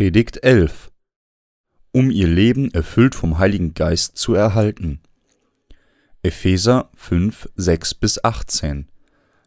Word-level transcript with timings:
Predigt 0.00 0.42
11 0.44 0.90
Um 1.92 2.10
ihr 2.10 2.26
Leben 2.26 2.70
erfüllt 2.72 3.14
vom 3.14 3.36
Heiligen 3.36 3.74
Geist 3.74 4.16
zu 4.16 4.32
erhalten. 4.32 5.00
Epheser 6.22 6.88
5, 6.94 7.50
6 7.56 7.94
bis 7.96 8.24
18 8.24 8.88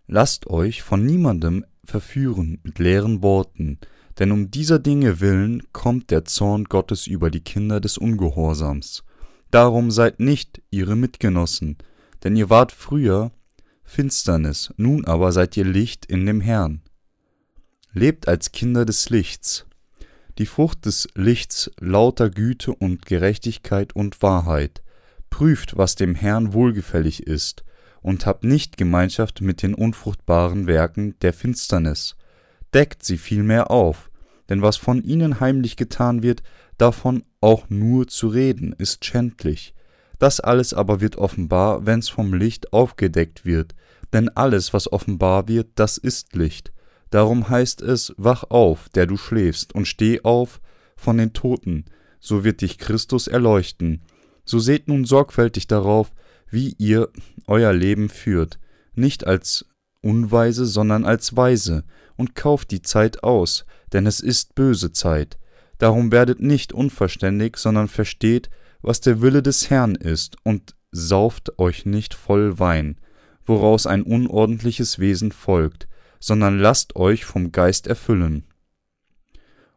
Lasst 0.05 0.45
euch 0.45 0.83
von 0.83 1.03
niemandem 1.03 1.65
verführen 1.83 2.59
mit 2.61 2.77
leeren 2.77 3.23
Worten, 3.23 3.79
denn 4.19 4.31
um 4.31 4.51
dieser 4.51 4.77
Dinge 4.77 5.21
willen 5.21 5.63
kommt 5.73 6.11
der 6.11 6.23
Zorn 6.23 6.65
Gottes 6.65 7.07
über 7.07 7.31
die 7.31 7.41
Kinder 7.41 7.79
des 7.79 7.97
Ungehorsams. 7.97 9.03
Darum 9.49 9.89
seid 9.89 10.19
nicht 10.19 10.61
ihre 10.69 10.95
Mitgenossen, 10.95 11.79
denn 12.23 12.35
ihr 12.35 12.51
wart 12.51 12.71
früher 12.71 13.31
Finsternis, 13.83 14.71
nun 14.77 15.03
aber 15.05 15.31
seid 15.31 15.57
ihr 15.57 15.65
Licht 15.65 16.05
in 16.05 16.27
dem 16.27 16.41
Herrn. 16.41 16.83
Lebt 17.91 18.27
als 18.27 18.51
Kinder 18.51 18.85
des 18.85 19.09
Lichts. 19.09 19.65
Die 20.39 20.47
Frucht 20.47 20.85
des 20.87 21.07
Lichts 21.13 21.69
lauter 21.79 22.31
Güte 22.31 22.73
und 22.73 23.05
Gerechtigkeit 23.05 23.95
und 23.95 24.23
Wahrheit. 24.23 24.81
Prüft, 25.29 25.77
was 25.77 25.93
dem 25.93 26.15
Herrn 26.15 26.53
wohlgefällig 26.53 27.27
ist, 27.27 27.63
und 28.01 28.25
habt 28.25 28.43
nicht 28.43 28.75
Gemeinschaft 28.77 29.41
mit 29.41 29.61
den 29.61 29.75
unfruchtbaren 29.75 30.65
Werken 30.65 31.15
der 31.21 31.33
Finsternis. 31.33 32.15
Deckt 32.73 33.03
sie 33.03 33.17
vielmehr 33.17 33.69
auf, 33.69 34.09
denn 34.49 34.63
was 34.63 34.75
von 34.75 35.03
ihnen 35.03 35.39
heimlich 35.39 35.75
getan 35.75 36.23
wird, 36.23 36.41
davon 36.79 37.23
auch 37.39 37.69
nur 37.69 38.07
zu 38.07 38.27
reden, 38.27 38.73
ist 38.75 39.05
schändlich. 39.05 39.75
Das 40.17 40.39
alles 40.39 40.73
aber 40.73 40.99
wird 40.99 41.15
offenbar, 41.17 41.85
wenn's 41.85 42.09
vom 42.09 42.33
Licht 42.33 42.73
aufgedeckt 42.73 43.45
wird, 43.45 43.75
denn 44.13 44.29
alles, 44.29 44.73
was 44.73 44.91
offenbar 44.91 45.47
wird, 45.47 45.67
das 45.75 45.99
ist 45.99 46.35
Licht. 46.35 46.72
Darum 47.13 47.47
heißt 47.47 47.83
es, 47.83 48.11
wach 48.17 48.45
auf, 48.49 48.89
der 48.89 49.05
du 49.05 49.17
schläfst, 49.17 49.75
und 49.75 49.87
steh 49.87 50.21
auf 50.23 50.59
von 50.95 51.19
den 51.19 51.31
Toten, 51.31 51.85
so 52.19 52.43
wird 52.43 52.61
dich 52.61 52.79
Christus 52.79 53.27
erleuchten. 53.27 54.01
So 54.45 54.57
seht 54.57 54.87
nun 54.87 55.05
sorgfältig 55.05 55.67
darauf, 55.67 56.11
wie 56.49 56.73
ihr 56.79 57.09
euer 57.45 57.71
Leben 57.71 58.09
führt, 58.09 58.57
nicht 58.95 59.27
als 59.27 59.67
Unweise, 60.01 60.65
sondern 60.65 61.05
als 61.05 61.37
Weise, 61.37 61.83
und 62.15 62.33
kauft 62.33 62.71
die 62.71 62.81
Zeit 62.81 63.23
aus, 63.23 63.67
denn 63.91 64.07
es 64.07 64.19
ist 64.19 64.55
böse 64.55 64.91
Zeit. 64.91 65.37
Darum 65.77 66.11
werdet 66.11 66.39
nicht 66.39 66.73
unverständig, 66.73 67.57
sondern 67.57 67.89
versteht, 67.89 68.49
was 68.81 69.01
der 69.01 69.21
Wille 69.21 69.43
des 69.43 69.69
Herrn 69.69 69.93
ist, 69.93 70.37
und 70.41 70.73
sauft 70.91 71.59
euch 71.59 71.85
nicht 71.85 72.15
voll 72.15 72.57
Wein, 72.57 72.97
woraus 73.45 73.85
ein 73.85 74.01
unordentliches 74.01 74.97
Wesen 74.97 75.31
folgt, 75.31 75.87
sondern 76.23 76.57
lasst 76.57 76.95
euch 76.95 77.25
vom 77.25 77.51
Geist 77.51 77.85
erfüllen. 77.85 78.45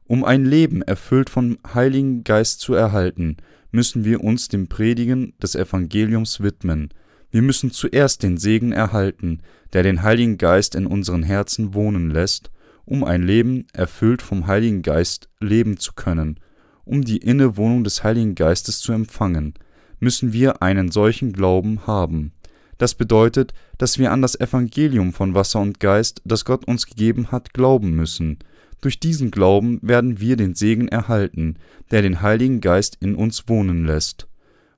Um 0.05 0.23
ein 0.23 0.45
Leben 0.45 0.81
erfüllt 0.81 1.29
vom 1.29 1.59
Heiligen 1.75 2.23
Geist 2.23 2.61
zu 2.61 2.73
erhalten, 2.73 3.39
müssen 3.73 4.05
wir 4.05 4.23
uns 4.23 4.47
dem 4.47 4.69
Predigen 4.69 5.35
des 5.43 5.57
Evangeliums 5.57 6.41
widmen. 6.41 6.91
Wir 7.33 7.43
müssen 7.43 7.73
zuerst 7.73 8.23
den 8.23 8.37
Segen 8.37 8.71
erhalten, 8.71 9.41
der 9.73 9.83
den 9.83 10.05
Heiligen 10.05 10.39
Geist 10.39 10.77
in 10.77 10.87
unseren 10.87 11.25
Herzen 11.25 11.75
wohnen 11.75 12.13
lässt, 12.13 12.53
um 12.85 13.03
ein 13.03 13.25
Leben 13.25 13.67
erfüllt 13.73 14.23
vom 14.23 14.47
Heiligen 14.47 14.83
Geist 14.83 15.29
leben 15.41 15.79
zu 15.79 15.95
können, 15.95 16.39
um 16.85 17.03
die 17.03 17.19
Innewohnung 17.19 17.83
des 17.83 18.05
Heiligen 18.05 18.37
Geistes 18.37 18.79
zu 18.79 18.93
empfangen, 18.93 19.55
müssen 19.99 20.33
wir 20.33 20.63
einen 20.63 20.93
solchen 20.93 21.33
Glauben 21.33 21.89
haben. 21.89 22.36
Das 22.79 22.95
bedeutet, 22.95 23.55
dass 23.79 23.99
wir 23.99 24.13
an 24.13 24.23
das 24.23 24.39
Evangelium 24.39 25.13
von 25.13 25.35
Wasser 25.35 25.61
und 25.61 25.81
Geist, 25.81 26.21
das 26.25 26.45
Gott 26.45 26.67
uns 26.67 26.87
gegeben 26.87 27.33
hat, 27.33 27.55
glauben 27.55 27.93
müssen. 27.93 28.39
Durch 28.81 29.01
diesen 29.01 29.31
Glauben 29.31 29.79
werden 29.83 30.21
wir 30.21 30.37
den 30.37 30.55
Segen 30.55 30.89
erhalten, 30.89 31.57
der 31.91 32.03
den 32.03 32.21
Heiligen 32.21 32.61
Geist 32.61 32.99
in 33.01 33.15
uns 33.15 33.49
wohnen 33.49 33.87
lässt. 33.87 34.29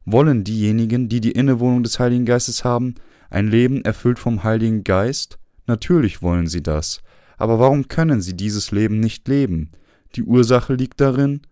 Wollen 0.04 0.44
diejenigen, 0.44 1.08
die 1.08 1.20
die 1.20 1.32
Innewohnung 1.32 1.82
des 1.82 1.98
Heiligen 1.98 2.24
Geistes 2.24 2.64
haben, 2.64 2.94
ein 3.30 3.48
Leben 3.48 3.84
erfüllt 3.84 4.18
vom 4.18 4.44
Heiligen 4.44 4.84
Geist? 4.84 5.38
Natürlich 5.66 6.22
wollen 6.22 6.46
sie 6.46 6.62
das. 6.62 7.02
Aber 7.36 7.58
warum 7.58 7.88
können 7.88 8.20
sie 8.20 8.34
dieses 8.34 8.70
Leben 8.70 9.00
nicht 9.00 9.28
leben? 9.28 9.70
Die 10.14 10.22
Ursache 10.22 10.74
liegt 10.74 11.00
darin, 11.00 11.42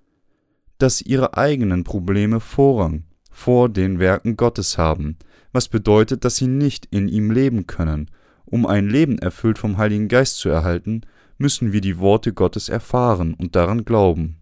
dass 0.79 1.03
ihre 1.03 1.37
eigenen 1.37 1.85
Probleme 1.85 2.41
Vorrang 2.41 3.05
vor 3.31 3.69
den 3.69 3.99
Werken 3.99 4.37
Gottes 4.37 4.79
haben, 4.79 5.17
was 5.53 5.69
bedeutet, 5.69 6.25
dass 6.25 6.37
sie 6.37 6.47
nicht 6.47 6.87
in 6.91 7.09
ihm 7.09 7.31
leben 7.31 7.67
können. 7.67 8.11
Um 8.45 8.67
ein 8.67 8.89
Leben 8.89 9.19
erfüllt 9.19 9.59
vom 9.59 9.77
Heiligen 9.77 10.09
Geist 10.09 10.39
zu 10.39 10.49
erhalten, 10.49 11.03
müssen 11.39 11.73
wir 11.73 11.81
die 11.81 11.99
Worte 11.99 12.33
Gottes 12.33 12.69
erfahren 12.69 13.35
und 13.35 13.57
daran 13.57 13.85
glauben. 13.85 14.37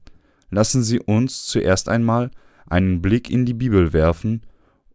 Lassen 0.50 0.82
Sie 0.82 1.00
uns 1.00 1.46
zuerst 1.46 1.88
einmal 1.88 2.30
einen 2.66 3.02
Blick 3.02 3.30
in 3.30 3.44
die 3.44 3.54
Bibel 3.54 3.92
werfen, 3.92 4.42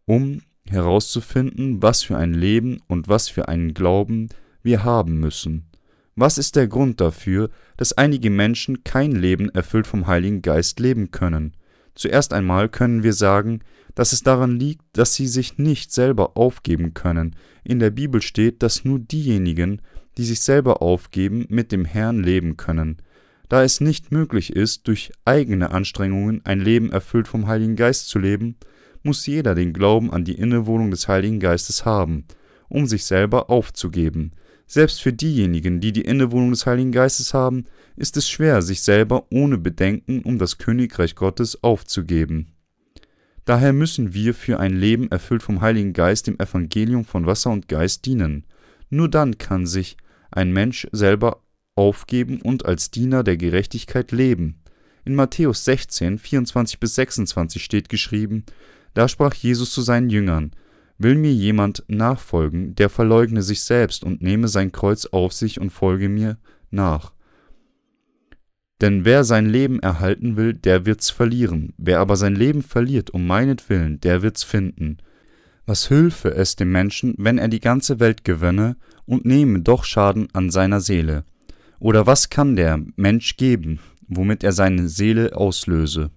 um 0.06 0.42
herauszufinden, 0.68 1.82
was 1.82 2.02
für 2.02 2.16
ein 2.16 2.32
Leben 2.32 2.80
und 2.86 3.08
was 3.08 3.28
für 3.28 3.48
einen 3.48 3.74
Glauben 3.74 4.28
wir 4.62 4.84
haben 4.84 5.18
müssen. 5.18 5.66
Was 6.16 6.38
ist 6.38 6.56
der 6.56 6.68
Grund 6.68 7.00
dafür, 7.00 7.50
dass 7.76 7.92
einige 7.92 8.30
Menschen 8.30 8.84
kein 8.84 9.12
Leben 9.12 9.48
erfüllt 9.50 9.86
vom 9.86 10.06
Heiligen 10.06 10.42
Geist 10.42 10.80
leben 10.80 11.10
können? 11.10 11.54
Zuerst 11.94 12.32
einmal 12.32 12.68
können 12.68 13.02
wir 13.02 13.12
sagen, 13.12 13.60
dass 13.94 14.12
es 14.12 14.22
daran 14.22 14.58
liegt, 14.58 14.82
dass 14.92 15.14
sie 15.14 15.26
sich 15.26 15.58
nicht 15.58 15.92
selber 15.92 16.36
aufgeben 16.36 16.94
können. 16.94 17.36
In 17.64 17.78
der 17.78 17.90
Bibel 17.90 18.22
steht, 18.22 18.62
dass 18.62 18.84
nur 18.84 18.98
diejenigen, 18.98 19.82
die 20.16 20.24
sich 20.24 20.40
selber 20.40 20.82
aufgeben, 20.82 21.46
mit 21.48 21.72
dem 21.72 21.84
Herrn 21.84 22.22
leben 22.22 22.56
können. 22.56 22.98
Da 23.48 23.64
es 23.64 23.80
nicht 23.80 24.12
möglich 24.12 24.54
ist, 24.54 24.86
durch 24.86 25.12
eigene 25.24 25.72
Anstrengungen 25.72 26.40
ein 26.44 26.60
Leben 26.60 26.90
erfüllt 26.90 27.26
vom 27.26 27.48
Heiligen 27.48 27.76
Geist 27.76 28.08
zu 28.08 28.18
leben, 28.18 28.56
muss 29.02 29.26
jeder 29.26 29.54
den 29.54 29.72
Glauben 29.72 30.12
an 30.12 30.24
die 30.24 30.34
Innewohnung 30.34 30.90
des 30.90 31.08
Heiligen 31.08 31.40
Geistes 31.40 31.84
haben, 31.84 32.24
um 32.68 32.86
sich 32.86 33.04
selber 33.04 33.50
aufzugeben. 33.50 34.32
Selbst 34.72 35.02
für 35.02 35.12
diejenigen, 35.12 35.80
die 35.80 35.90
die 35.90 36.02
Innewohnung 36.02 36.52
des 36.52 36.64
Heiligen 36.64 36.92
Geistes 36.92 37.34
haben, 37.34 37.64
ist 37.96 38.16
es 38.16 38.30
schwer, 38.30 38.62
sich 38.62 38.82
selber 38.82 39.26
ohne 39.32 39.58
Bedenken 39.58 40.22
um 40.22 40.38
das 40.38 40.58
Königreich 40.58 41.16
Gottes 41.16 41.64
aufzugeben. 41.64 42.52
Daher 43.44 43.72
müssen 43.72 44.14
wir 44.14 44.32
für 44.32 44.60
ein 44.60 44.76
Leben 44.76 45.10
erfüllt 45.10 45.42
vom 45.42 45.60
Heiligen 45.60 45.92
Geist 45.92 46.28
dem 46.28 46.38
Evangelium 46.38 47.04
von 47.04 47.26
Wasser 47.26 47.50
und 47.50 47.66
Geist 47.66 48.06
dienen. 48.06 48.46
Nur 48.90 49.08
dann 49.08 49.38
kann 49.38 49.66
sich 49.66 49.96
ein 50.30 50.52
Mensch 50.52 50.86
selber 50.92 51.42
aufgeben 51.74 52.40
und 52.40 52.64
als 52.64 52.92
Diener 52.92 53.24
der 53.24 53.38
Gerechtigkeit 53.38 54.12
leben. 54.12 54.62
In 55.04 55.16
Matthäus 55.16 55.64
16, 55.64 56.16
24 56.20 56.78
bis 56.78 56.94
26 56.94 57.64
steht 57.64 57.88
geschrieben, 57.88 58.44
da 58.94 59.08
sprach 59.08 59.34
Jesus 59.34 59.72
zu 59.72 59.82
seinen 59.82 60.10
Jüngern, 60.10 60.52
Will 61.02 61.14
mir 61.14 61.32
jemand 61.32 61.82
nachfolgen, 61.88 62.74
der 62.74 62.90
verleugne 62.90 63.40
sich 63.40 63.62
selbst 63.62 64.04
und 64.04 64.20
nehme 64.20 64.48
sein 64.48 64.70
Kreuz 64.70 65.06
auf 65.06 65.32
sich 65.32 65.58
und 65.58 65.70
folge 65.70 66.10
mir 66.10 66.36
nach. 66.70 67.14
Denn 68.82 69.06
wer 69.06 69.24
sein 69.24 69.48
Leben 69.48 69.80
erhalten 69.80 70.36
will, 70.36 70.52
der 70.52 70.84
wird's 70.84 71.08
verlieren, 71.08 71.72
wer 71.78 72.00
aber 72.00 72.16
sein 72.16 72.34
Leben 72.34 72.60
verliert 72.60 73.08
um 73.08 73.26
meinetwillen, 73.26 73.98
der 74.00 74.20
wird's 74.20 74.42
finden. 74.42 74.98
Was 75.64 75.88
hülfe 75.88 76.34
es 76.34 76.56
dem 76.56 76.70
Menschen, 76.70 77.14
wenn 77.16 77.38
er 77.38 77.48
die 77.48 77.60
ganze 77.60 77.98
Welt 77.98 78.22
gewönne 78.22 78.76
und 79.06 79.24
nehme 79.24 79.60
doch 79.60 79.84
Schaden 79.84 80.28
an 80.34 80.50
seiner 80.50 80.82
Seele? 80.82 81.24
Oder 81.78 82.06
was 82.06 82.28
kann 82.28 82.56
der 82.56 82.78
Mensch 82.96 83.38
geben, 83.38 83.80
womit 84.06 84.44
er 84.44 84.52
seine 84.52 84.86
Seele 84.86 85.34
auslöse? 85.34 86.10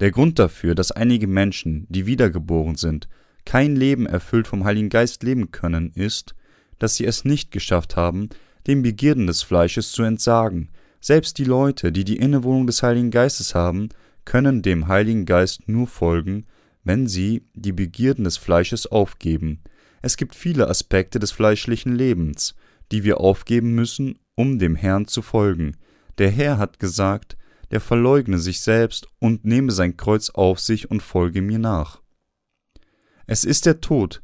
Der 0.00 0.10
Grund 0.10 0.38
dafür, 0.38 0.74
dass 0.74 0.92
einige 0.92 1.28
Menschen, 1.28 1.86
die 1.88 2.04
wiedergeboren 2.04 2.74
sind, 2.74 3.08
kein 3.44 3.76
Leben 3.76 4.06
erfüllt 4.06 4.46
vom 4.46 4.64
Heiligen 4.64 4.88
Geist 4.88 5.22
leben 5.22 5.50
können, 5.50 5.92
ist, 5.94 6.34
dass 6.78 6.96
sie 6.96 7.04
es 7.04 7.24
nicht 7.24 7.50
geschafft 7.50 7.96
haben, 7.96 8.28
den 8.66 8.82
Begierden 8.82 9.26
des 9.26 9.42
Fleisches 9.42 9.92
zu 9.92 10.02
entsagen. 10.02 10.70
Selbst 11.00 11.38
die 11.38 11.44
Leute, 11.44 11.92
die 11.92 12.04
die 12.04 12.16
Innewohnung 12.16 12.66
des 12.66 12.82
Heiligen 12.82 13.10
Geistes 13.10 13.54
haben, 13.54 13.88
können 14.24 14.62
dem 14.62 14.88
Heiligen 14.88 15.26
Geist 15.26 15.68
nur 15.68 15.86
folgen, 15.86 16.46
wenn 16.84 17.06
sie 17.06 17.44
die 17.54 17.72
Begierden 17.72 18.24
des 18.24 18.36
Fleisches 18.36 18.86
aufgeben. 18.86 19.62
Es 20.00 20.16
gibt 20.16 20.34
viele 20.34 20.68
Aspekte 20.68 21.18
des 21.18 21.30
fleischlichen 21.30 21.94
Lebens, 21.94 22.54
die 22.90 23.04
wir 23.04 23.20
aufgeben 23.20 23.74
müssen, 23.74 24.18
um 24.34 24.58
dem 24.58 24.74
Herrn 24.74 25.06
zu 25.06 25.22
folgen. 25.22 25.76
Der 26.18 26.30
Herr 26.30 26.58
hat 26.58 26.78
gesagt, 26.78 27.36
der 27.70 27.80
verleugne 27.80 28.38
sich 28.38 28.60
selbst 28.60 29.08
und 29.18 29.44
nehme 29.44 29.72
sein 29.72 29.96
Kreuz 29.96 30.30
auf 30.30 30.60
sich 30.60 30.90
und 30.90 31.02
folge 31.02 31.40
mir 31.40 31.58
nach. 31.58 32.01
Es 33.32 33.44
ist 33.44 33.64
der 33.64 33.80
Tod, 33.80 34.20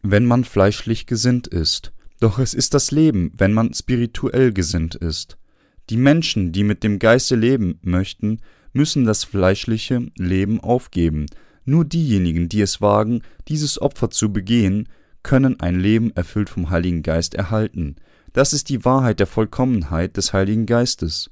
wenn 0.00 0.24
man 0.24 0.44
fleischlich 0.44 1.06
gesinnt 1.06 1.48
ist, 1.48 1.92
doch 2.20 2.38
es 2.38 2.54
ist 2.54 2.72
das 2.72 2.92
Leben, 2.92 3.32
wenn 3.36 3.52
man 3.52 3.74
spirituell 3.74 4.52
gesinnt 4.52 4.94
ist. 4.94 5.38
Die 5.90 5.96
Menschen, 5.96 6.52
die 6.52 6.62
mit 6.62 6.84
dem 6.84 7.00
Geiste 7.00 7.34
leben 7.34 7.80
möchten, 7.82 8.38
müssen 8.72 9.04
das 9.06 9.24
fleischliche 9.24 10.06
Leben 10.16 10.60
aufgeben. 10.60 11.26
Nur 11.64 11.84
diejenigen, 11.84 12.48
die 12.48 12.60
es 12.60 12.80
wagen, 12.80 13.22
dieses 13.48 13.82
Opfer 13.82 14.08
zu 14.08 14.32
begehen, 14.32 14.88
können 15.24 15.58
ein 15.58 15.80
Leben 15.80 16.14
erfüllt 16.14 16.48
vom 16.48 16.70
Heiligen 16.70 17.02
Geist 17.02 17.34
erhalten. 17.34 17.96
Das 18.34 18.52
ist 18.52 18.68
die 18.68 18.84
Wahrheit 18.84 19.18
der 19.18 19.26
Vollkommenheit 19.26 20.16
des 20.16 20.32
Heiligen 20.32 20.66
Geistes. 20.66 21.28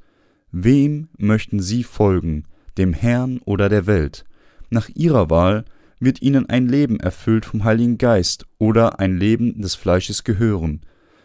Wem 0.50 1.08
möchten 1.18 1.62
Sie 1.62 1.84
folgen, 1.84 2.48
dem 2.78 2.92
Herrn 2.92 3.38
oder 3.44 3.68
der 3.68 3.86
Welt? 3.86 4.24
Nach 4.70 4.88
Ihrer 4.88 5.30
Wahl 5.30 5.66
wird 5.98 6.22
Ihnen 6.22 6.48
ein 6.48 6.68
Leben 6.68 7.00
erfüllt 7.00 7.46
vom 7.46 7.64
Heiligen 7.64 7.98
Geist 7.98 8.46
oder 8.58 9.00
ein 9.00 9.18
Leben 9.18 9.60
des 9.60 9.74
Fleisches 9.74 10.24
gehören. 10.24 10.80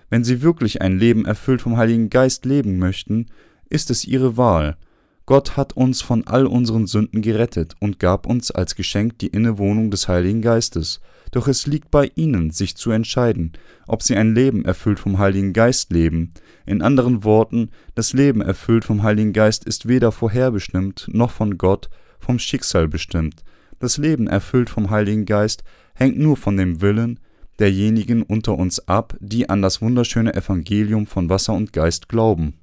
Wenn 0.10 0.24
Sie 0.24 0.42
wirklich 0.42 0.82
ein 0.82 0.98
Leben 0.98 1.26
erfüllt 1.26 1.62
vom 1.62 1.78
Heiligen 1.78 2.10
Geist 2.10 2.46
leben 2.46 2.78
möchten, 2.80 3.28
ist 3.70 3.90
es 3.90 4.06
Ihre 4.06 4.38
Wahl. 4.38 4.78
Gott 5.26 5.56
hat 5.56 5.74
uns 5.78 6.02
von 6.02 6.28
all 6.28 6.46
unseren 6.46 6.88
Sünden 6.88 7.22
gerettet 7.22 7.76
und 7.80 8.00
gab 8.00 8.26
uns 8.26 8.52
als 8.52 8.76
Geschenk 8.76 9.20
die 9.20 9.28
Innewohnung 9.28 9.92
des 9.92 10.08
Heiligen 10.08 10.42
Geistes. 10.42 11.00
Doch 11.32 11.48
es 11.48 11.68
liegt 11.68 11.92
bei 11.92 12.12
Ihnen, 12.16 12.52
sich 12.52 12.76
zu 12.76 12.92
entscheiden, 12.92 13.54
ob 13.88 14.04
Sie 14.04 14.16
ein 14.18 14.36
Leben 14.36 14.66
erfüllt 14.66 15.00
vom 15.00 15.20
Heiligen 15.20 15.54
Geist 15.54 15.92
leben. 15.92 16.34
In 16.66 16.82
anderen 16.82 17.24
Worten, 17.24 17.70
das 17.96 18.12
Leben 18.12 18.42
erfüllt 18.42 18.84
vom 18.84 19.04
Heiligen 19.04 19.32
Geist 19.32 19.64
ist 19.64 19.88
weder 19.88 20.12
vorherbestimmt 20.12 21.08
noch 21.14 21.32
von 21.32 21.58
Gott, 21.58 21.90
vom 22.20 22.38
Schicksal 22.38 22.90
bestimmt. 22.90 23.44
Das 23.82 23.98
Leben 23.98 24.28
erfüllt 24.28 24.70
vom 24.70 24.92
Heiligen 24.92 25.26
Geist 25.26 25.64
hängt 25.96 26.18
nur 26.18 26.38
von 26.38 26.56
dem 26.56 26.82
Willen 26.82 27.20
derjenigen 27.58 28.22
unter 28.22 28.56
uns 28.56 28.88
ab, 28.88 29.18
die 29.20 29.50
an 29.50 29.64
das 29.64 29.82
wunderschöne 29.82 30.36
Evangelium 30.36 31.08
von 31.08 31.30
Wasser 31.30 31.54
und 31.54 31.74
Geist 31.74 32.08
glauben. 32.08 32.60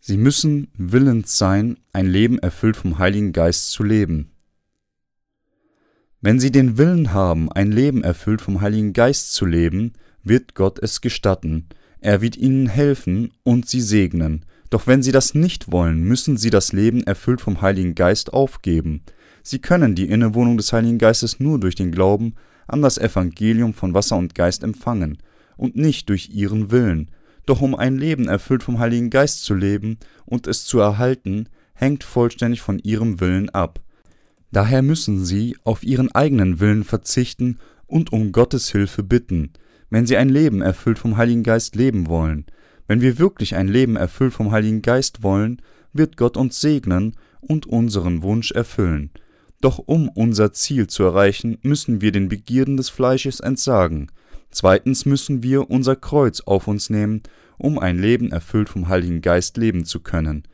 Sie 0.00 0.16
müssen 0.16 0.72
willens 0.76 1.38
sein, 1.38 1.78
ein 1.92 2.06
Leben 2.06 2.40
erfüllt 2.40 2.76
vom 2.76 2.98
Heiligen 2.98 3.32
Geist 3.32 3.70
zu 3.70 3.84
leben. 3.84 4.32
Wenn 6.20 6.40
Sie 6.40 6.50
den 6.50 6.76
Willen 6.76 7.12
haben, 7.12 7.50
ein 7.52 7.70
Leben 7.70 8.02
erfüllt 8.02 8.40
vom 8.40 8.60
Heiligen 8.60 8.92
Geist 8.92 9.32
zu 9.32 9.46
leben, 9.46 9.92
wird 10.24 10.56
Gott 10.56 10.80
es 10.80 11.00
gestatten, 11.00 11.68
er 12.00 12.22
wird 12.22 12.36
Ihnen 12.36 12.66
helfen 12.66 13.32
und 13.44 13.68
Sie 13.68 13.80
segnen, 13.80 14.44
doch 14.70 14.86
wenn 14.86 15.02
Sie 15.02 15.12
das 15.12 15.34
nicht 15.34 15.70
wollen, 15.70 16.02
müssen 16.02 16.36
Sie 16.36 16.50
das 16.50 16.72
Leben 16.72 17.02
erfüllt 17.04 17.40
vom 17.40 17.60
Heiligen 17.62 17.94
Geist 17.94 18.32
aufgeben. 18.32 19.02
Sie 19.42 19.60
können 19.60 19.94
die 19.94 20.08
Innewohnung 20.08 20.56
des 20.56 20.72
Heiligen 20.72 20.98
Geistes 20.98 21.40
nur 21.40 21.60
durch 21.60 21.74
den 21.74 21.92
Glauben 21.92 22.34
an 22.66 22.82
das 22.82 22.98
Evangelium 22.98 23.74
von 23.74 23.94
Wasser 23.94 24.16
und 24.16 24.34
Geist 24.34 24.64
empfangen 24.64 25.18
und 25.56 25.76
nicht 25.76 26.08
durch 26.08 26.30
Ihren 26.30 26.70
Willen, 26.70 27.10
doch 27.46 27.60
um 27.62 27.74
ein 27.74 27.96
Leben 27.96 28.28
erfüllt 28.28 28.64
vom 28.64 28.80
Heiligen 28.80 29.08
Geist 29.08 29.44
zu 29.44 29.54
leben 29.54 29.98
und 30.24 30.46
es 30.48 30.64
zu 30.64 30.80
erhalten, 30.80 31.48
hängt 31.74 32.04
vollständig 32.04 32.60
von 32.60 32.78
ihrem 32.80 33.20
Willen 33.20 33.50
ab. 33.50 33.80
Daher 34.50 34.82
müssen 34.82 35.24
sie 35.24 35.56
auf 35.64 35.84
ihren 35.84 36.12
eigenen 36.12 36.60
Willen 36.60 36.84
verzichten 36.84 37.58
und 37.86 38.12
um 38.12 38.32
Gottes 38.32 38.70
Hilfe 38.70 39.02
bitten, 39.02 39.52
wenn 39.90 40.06
sie 40.06 40.16
ein 40.16 40.28
Leben 40.28 40.62
erfüllt 40.62 40.98
vom 40.98 41.16
Heiligen 41.16 41.42
Geist 41.42 41.76
leben 41.76 42.08
wollen. 42.08 42.46
Wenn 42.86 43.00
wir 43.00 43.18
wirklich 43.18 43.56
ein 43.56 43.68
Leben 43.68 43.96
erfüllt 43.96 44.32
vom 44.32 44.52
Heiligen 44.52 44.82
Geist 44.82 45.22
wollen, 45.22 45.60
wird 45.92 46.16
Gott 46.16 46.36
uns 46.36 46.60
segnen 46.60 47.16
und 47.40 47.66
unseren 47.66 48.22
Wunsch 48.22 48.52
erfüllen. 48.52 49.10
Doch 49.60 49.78
um 49.78 50.08
unser 50.08 50.52
Ziel 50.52 50.86
zu 50.86 51.02
erreichen, 51.04 51.58
müssen 51.62 52.00
wir 52.00 52.12
den 52.12 52.28
Begierden 52.28 52.76
des 52.76 52.88
Fleisches 52.88 53.40
entsagen. 53.40 54.10
Zweitens 54.50 55.06
müssen 55.06 55.42
wir 55.42 55.70
unser 55.70 55.96
Kreuz 55.96 56.40
auf 56.42 56.68
uns 56.68 56.90
nehmen, 56.90 57.22
um 57.58 57.78
ein 57.78 57.98
Leben 57.98 58.30
erfüllt 58.30 58.68
vom 58.68 58.88
Heiligen 58.88 59.22
Geist 59.22 59.56
leben 59.56 59.84
zu 59.84 60.00
können. 60.00 60.44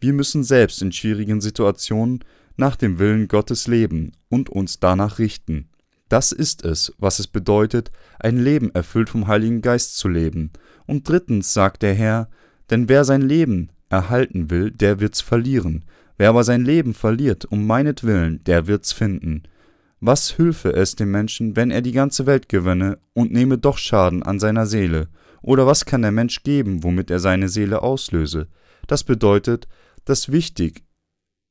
Wir 0.00 0.12
müssen 0.12 0.44
selbst 0.44 0.82
in 0.82 0.92
schwierigen 0.92 1.40
Situationen 1.40 2.24
nach 2.56 2.76
dem 2.76 2.98
Willen 2.98 3.28
Gottes 3.28 3.66
leben 3.66 4.12
und 4.28 4.50
uns 4.50 4.80
danach 4.80 5.18
richten. 5.18 5.68
Das 6.08 6.32
ist 6.32 6.64
es, 6.64 6.92
was 6.98 7.18
es 7.18 7.26
bedeutet, 7.26 7.90
ein 8.18 8.38
Leben 8.38 8.74
erfüllt 8.74 9.10
vom 9.10 9.26
Heiligen 9.26 9.60
Geist 9.60 9.96
zu 9.96 10.08
leben. 10.08 10.50
Und 10.88 11.06
drittens 11.06 11.52
sagt 11.52 11.82
der 11.82 11.94
Herr, 11.94 12.28
denn 12.70 12.88
wer 12.88 13.04
sein 13.04 13.20
Leben 13.22 13.68
erhalten 13.90 14.50
will, 14.50 14.70
der 14.70 15.00
wird's 15.00 15.20
verlieren. 15.20 15.84
Wer 16.16 16.30
aber 16.30 16.44
sein 16.44 16.64
Leben 16.64 16.94
verliert 16.94 17.44
um 17.44 17.66
meinetwillen, 17.66 18.40
der 18.46 18.66
wird's 18.66 18.92
finden. 18.92 19.42
Was 20.00 20.38
hülfe 20.38 20.72
es 20.72 20.96
dem 20.96 21.10
Menschen, 21.10 21.56
wenn 21.56 21.70
er 21.70 21.82
die 21.82 21.92
ganze 21.92 22.24
Welt 22.24 22.48
gewönne 22.48 22.98
und 23.12 23.32
nehme 23.32 23.58
doch 23.58 23.76
Schaden 23.76 24.22
an 24.22 24.40
seiner 24.40 24.64
Seele? 24.64 25.08
Oder 25.42 25.66
was 25.66 25.84
kann 25.84 26.02
der 26.02 26.10
Mensch 26.10 26.42
geben, 26.42 26.82
womit 26.82 27.10
er 27.10 27.20
seine 27.20 27.50
Seele 27.50 27.82
auslöse? 27.82 28.48
Das 28.86 29.04
bedeutet, 29.04 29.68
dass 30.06 30.32
wichtig 30.32 30.84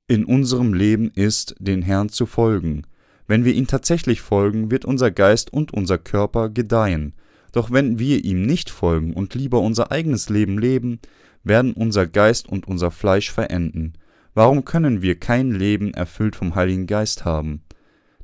in 0.08 0.26
unserem 0.26 0.74
Leben 0.74 1.12
ist, 1.12 1.56
den 1.60 1.84
Herrn 1.84 2.10
zu 2.10 2.26
folgen. 2.26 2.88
Wenn 3.28 3.46
wir 3.46 3.54
ihm 3.54 3.68
tatsächlich 3.68 4.22
folgen, 4.22 4.72
wird 4.72 4.86
unser 4.86 5.12
Geist 5.12 5.54
und 5.54 5.74
unser 5.74 6.00
Körper 6.00 6.50
gedeihen. 6.50 7.14
Doch 7.58 7.72
wenn 7.72 7.98
wir 7.98 8.24
ihm 8.24 8.44
nicht 8.44 8.70
folgen 8.70 9.14
und 9.14 9.34
lieber 9.34 9.62
unser 9.62 9.92
eigenes 9.92 10.30
Leben 10.30 10.60
leben, 10.60 11.00
werden 11.44 11.74
unser 11.74 12.06
Geist 12.06 12.48
und 12.48 12.68
unser 12.68 12.92
Fleisch 12.92 13.32
verenden. 13.32 13.94
Warum 14.36 14.64
können 14.64 15.02
wir 15.02 15.20
kein 15.20 15.50
Leben 15.50 15.92
erfüllt 15.96 16.36
vom 16.36 16.54
Heiligen 16.54 16.86
Geist 16.86 17.26
haben? 17.26 17.64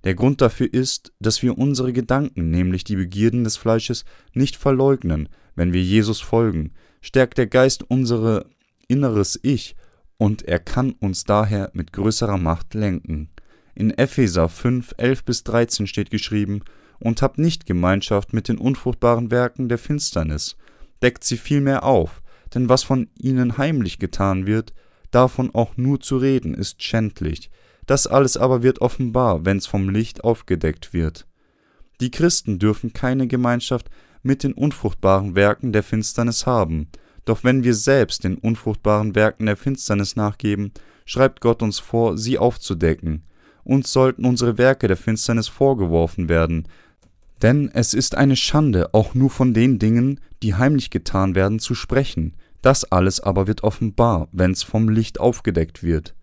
Der 0.03 0.13
Grund 0.13 0.39
dafür 0.39 0.71
ist, 0.71 1.13
dass 1.19 1.41
wir 1.41 1.57
unsere 1.57 1.93
Gedanken, 1.93 2.51
nämlich 2.51 2.83
die 2.83 2.95
Begierden 2.95 3.43
des 3.43 3.57
Fleisches, 3.57 4.05
nicht 4.35 4.55
verleugnen, 4.55 5.29
wenn 5.55 5.73
wir 5.73 5.81
Jesus 5.81 6.21
folgen, 6.21 6.73
stärkt 7.01 7.39
der 7.39 7.47
Geist 7.47 7.89
unsere 7.89 8.45
inneres 8.87 9.39
Ich 9.41 9.75
und 10.17 10.43
er 10.43 10.59
kann 10.59 10.91
uns 10.91 11.23
daher 11.23 11.71
mit 11.73 11.91
größerer 11.91 12.37
Macht 12.37 12.75
lenken. 12.75 13.29
In 13.73 13.89
Epheser 13.97 14.47
5, 14.47 14.93
11 14.97 15.25
bis 15.25 15.43
13 15.43 15.87
steht 15.87 16.11
geschrieben, 16.11 16.61
und 17.03 17.21
habt 17.21 17.37
nicht 17.37 17.65
Gemeinschaft 17.65 18.31
mit 18.31 18.47
den 18.47 18.57
unfruchtbaren 18.57 19.29
Werken 19.29 19.67
der 19.67 19.77
Finsternis, 19.77 20.55
deckt 21.01 21.25
sie 21.25 21.35
vielmehr 21.35 21.83
auf, 21.83 22.21
denn 22.53 22.69
was 22.69 22.83
von 22.83 23.09
ihnen 23.19 23.57
heimlich 23.57 23.99
getan 23.99 24.45
wird, 24.47 24.73
davon 25.11 25.53
auch 25.53 25.75
nur 25.75 25.99
zu 25.99 26.15
reden, 26.15 26.53
ist 26.53 26.81
schändlich, 26.81 27.51
das 27.85 28.07
alles 28.07 28.37
aber 28.37 28.63
wird 28.63 28.79
offenbar, 28.79 29.45
wenn's 29.45 29.67
vom 29.67 29.89
Licht 29.89 30.23
aufgedeckt 30.23 30.93
wird. 30.93 31.27
Die 31.99 32.09
Christen 32.09 32.57
dürfen 32.57 32.93
keine 32.93 33.27
Gemeinschaft 33.27 33.89
mit 34.21 34.43
den 34.43 34.53
unfruchtbaren 34.53 35.35
Werken 35.35 35.73
der 35.73 35.83
Finsternis 35.83 36.45
haben, 36.45 36.87
doch 37.25 37.43
wenn 37.43 37.65
wir 37.65 37.75
selbst 37.75 38.23
den 38.23 38.37
unfruchtbaren 38.37 39.13
Werken 39.13 39.45
der 39.45 39.57
Finsternis 39.57 40.15
nachgeben, 40.15 40.71
schreibt 41.03 41.41
Gott 41.41 41.61
uns 41.61 41.79
vor, 41.79 42.17
sie 42.17 42.37
aufzudecken. 42.37 43.23
Uns 43.65 43.91
sollten 43.91 44.25
unsere 44.25 44.57
Werke 44.57 44.87
der 44.87 44.97
Finsternis 44.97 45.49
vorgeworfen 45.49 46.29
werden, 46.29 46.67
denn 47.43 47.69
es 47.73 47.93
ist 47.93 48.15
eine 48.15 48.37
Schande, 48.37 48.93
auch 48.93 49.13
nur 49.13 49.29
von 49.29 49.53
den 49.53 49.77
Dingen, 49.77 50.21
die 50.41 50.55
heimlich 50.55 50.89
getan 50.89 51.35
werden, 51.35 51.59
zu 51.59 51.75
sprechen. 51.75 52.35
Das 52.61 52.85
alles 52.85 53.19
aber 53.19 53.47
wird 53.47 53.63
offenbar, 53.63 54.29
wenn's 54.31 54.63
vom 54.63 54.87
Licht 54.87 55.19
aufgedeckt 55.19 55.83
wird. 55.83 56.15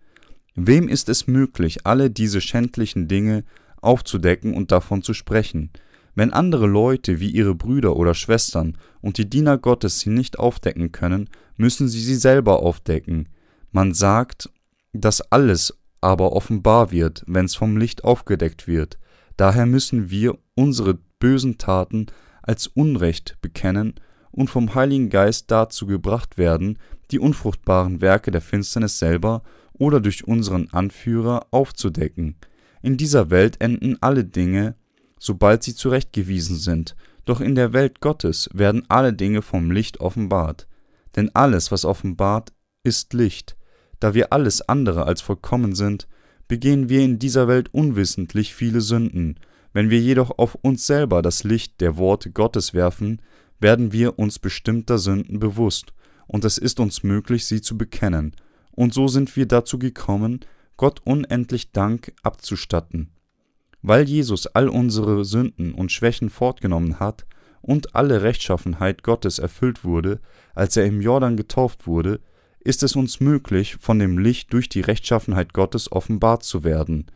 Wem 0.55 0.89
ist 0.89 1.07
es 1.09 1.27
möglich, 1.27 1.85
alle 1.85 2.09
diese 2.09 2.41
schändlichen 2.41 3.07
Dinge 3.07 3.43
aufzudecken 3.81 4.55
und 4.55 4.71
davon 4.71 5.03
zu 5.03 5.13
sprechen? 5.13 5.69
Wenn 6.15 6.33
andere 6.33 6.65
Leute 6.65 7.19
wie 7.19 7.29
ihre 7.29 7.53
Brüder 7.53 7.95
oder 7.95 8.15
Schwestern 8.15 8.75
und 8.99 9.17
die 9.19 9.29
Diener 9.29 9.59
Gottes 9.59 9.99
sie 9.99 10.09
nicht 10.09 10.39
aufdecken 10.39 10.91
können, 10.91 11.29
müssen 11.55 11.87
sie 11.87 12.01
sie 12.01 12.15
selber 12.15 12.61
aufdecken. 12.61 13.29
Man 13.71 13.93
sagt, 13.93 14.49
dass 14.91 15.21
alles 15.31 15.77
aber 16.01 16.33
offenbar 16.33 16.91
wird, 16.91 17.23
wenn's 17.27 17.55
vom 17.55 17.77
Licht 17.77 18.03
aufgedeckt 18.03 18.67
wird. 18.67 18.97
Daher 19.37 19.67
müssen 19.67 20.09
wir 20.09 20.37
unsere 20.55 20.99
bösen 21.21 21.57
Taten 21.57 22.07
als 22.41 22.67
Unrecht 22.67 23.37
bekennen 23.41 23.93
und 24.31 24.49
vom 24.49 24.75
Heiligen 24.75 25.09
Geist 25.09 25.49
dazu 25.49 25.85
gebracht 25.85 26.37
werden, 26.37 26.77
die 27.11 27.19
unfruchtbaren 27.19 28.01
Werke 28.01 28.31
der 28.31 28.41
Finsternis 28.41 28.99
selber 28.99 29.43
oder 29.71 30.01
durch 30.01 30.27
unseren 30.27 30.69
Anführer 30.71 31.47
aufzudecken. 31.51 32.35
In 32.81 32.97
dieser 32.97 33.29
Welt 33.29 33.61
enden 33.61 33.97
alle 34.01 34.25
Dinge, 34.25 34.75
sobald 35.19 35.63
sie 35.63 35.75
zurechtgewiesen 35.75 36.57
sind, 36.57 36.95
doch 37.25 37.39
in 37.39 37.55
der 37.55 37.73
Welt 37.73 38.01
Gottes 38.01 38.49
werden 38.53 38.83
alle 38.89 39.13
Dinge 39.13 39.41
vom 39.41 39.71
Licht 39.71 39.99
offenbart. 39.99 40.67
Denn 41.15 41.29
alles, 41.35 41.71
was 41.71 41.85
offenbart, 41.85 42.51
ist 42.83 43.13
Licht. 43.13 43.55
Da 43.99 44.13
wir 44.13 44.33
alles 44.33 44.67
andere 44.67 45.05
als 45.05 45.21
vollkommen 45.21 45.75
sind, 45.75 46.07
begehen 46.47 46.89
wir 46.89 47.01
in 47.01 47.19
dieser 47.19 47.47
Welt 47.47 47.73
unwissentlich 47.73 48.55
viele 48.55 48.81
Sünden. 48.81 49.39
Wenn 49.73 49.89
wir 49.89 49.99
jedoch 49.99 50.37
auf 50.37 50.55
uns 50.55 50.85
selber 50.85 51.21
das 51.21 51.43
Licht 51.43 51.81
der 51.81 51.97
Worte 51.97 52.31
Gottes 52.31 52.73
werfen, 52.73 53.21
werden 53.59 53.91
wir 53.93 54.19
uns 54.19 54.39
bestimmter 54.39 54.97
Sünden 54.97 55.39
bewusst, 55.39 55.93
und 56.27 56.45
es 56.45 56.57
ist 56.57 56.79
uns 56.79 57.03
möglich, 57.03 57.45
sie 57.45 57.61
zu 57.61 57.77
bekennen 57.77 58.35
und 58.71 58.93
so 58.93 59.07
sind 59.07 59.35
wir 59.35 59.45
dazu 59.45 59.77
gekommen, 59.77 60.39
Gott 60.77 61.01
unendlich 61.03 61.71
Dank 61.71 62.13
abzustatten. 62.23 63.11
Weil 63.81 64.07
Jesus 64.07 64.47
all 64.47 64.69
unsere 64.69 65.25
Sünden 65.25 65.73
und 65.73 65.91
Schwächen 65.91 66.29
fortgenommen 66.29 66.99
hat 66.99 67.25
und 67.61 67.95
alle 67.95 68.23
Rechtschaffenheit 68.23 69.03
Gottes 69.03 69.39
erfüllt 69.39 69.83
wurde, 69.83 70.19
als 70.55 70.77
er 70.77 70.85
im 70.85 71.01
Jordan 71.01 71.37
getauft 71.37 71.87
wurde, 71.87 72.21
ist 72.59 72.83
es 72.83 72.95
uns 72.95 73.19
möglich, 73.19 73.77
von 73.79 73.99
dem 73.99 74.17
Licht 74.17 74.53
durch 74.53 74.69
die 74.69 74.81
Rechtschaffenheit 74.81 75.53
Gottes 75.53 75.91
offenbart 75.91 76.43
zu 76.43 76.63
werden. 76.63 77.07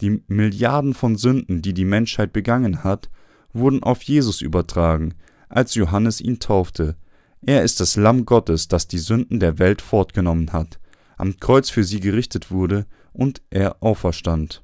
Die 0.00 0.22
Milliarden 0.28 0.94
von 0.94 1.16
Sünden, 1.16 1.62
die 1.62 1.74
die 1.74 1.84
Menschheit 1.84 2.32
begangen 2.32 2.84
hat, 2.84 3.10
wurden 3.52 3.82
auf 3.82 4.02
Jesus 4.02 4.40
übertragen, 4.40 5.14
als 5.48 5.74
Johannes 5.74 6.20
ihn 6.20 6.38
taufte. 6.38 6.96
Er 7.40 7.62
ist 7.62 7.80
das 7.80 7.96
Lamm 7.96 8.26
Gottes, 8.26 8.68
das 8.68 8.88
die 8.88 8.98
Sünden 8.98 9.40
der 9.40 9.58
Welt 9.58 9.82
fortgenommen 9.82 10.52
hat, 10.52 10.78
am 11.16 11.38
Kreuz 11.38 11.70
für 11.70 11.84
sie 11.84 12.00
gerichtet 12.00 12.50
wurde 12.50 12.86
und 13.12 13.42
er 13.50 13.82
auferstand. 13.82 14.62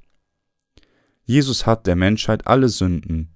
Jesus 1.24 1.66
hat 1.66 1.86
der 1.86 1.96
Menschheit 1.96 2.46
alle 2.46 2.68
Sünden 2.68 3.30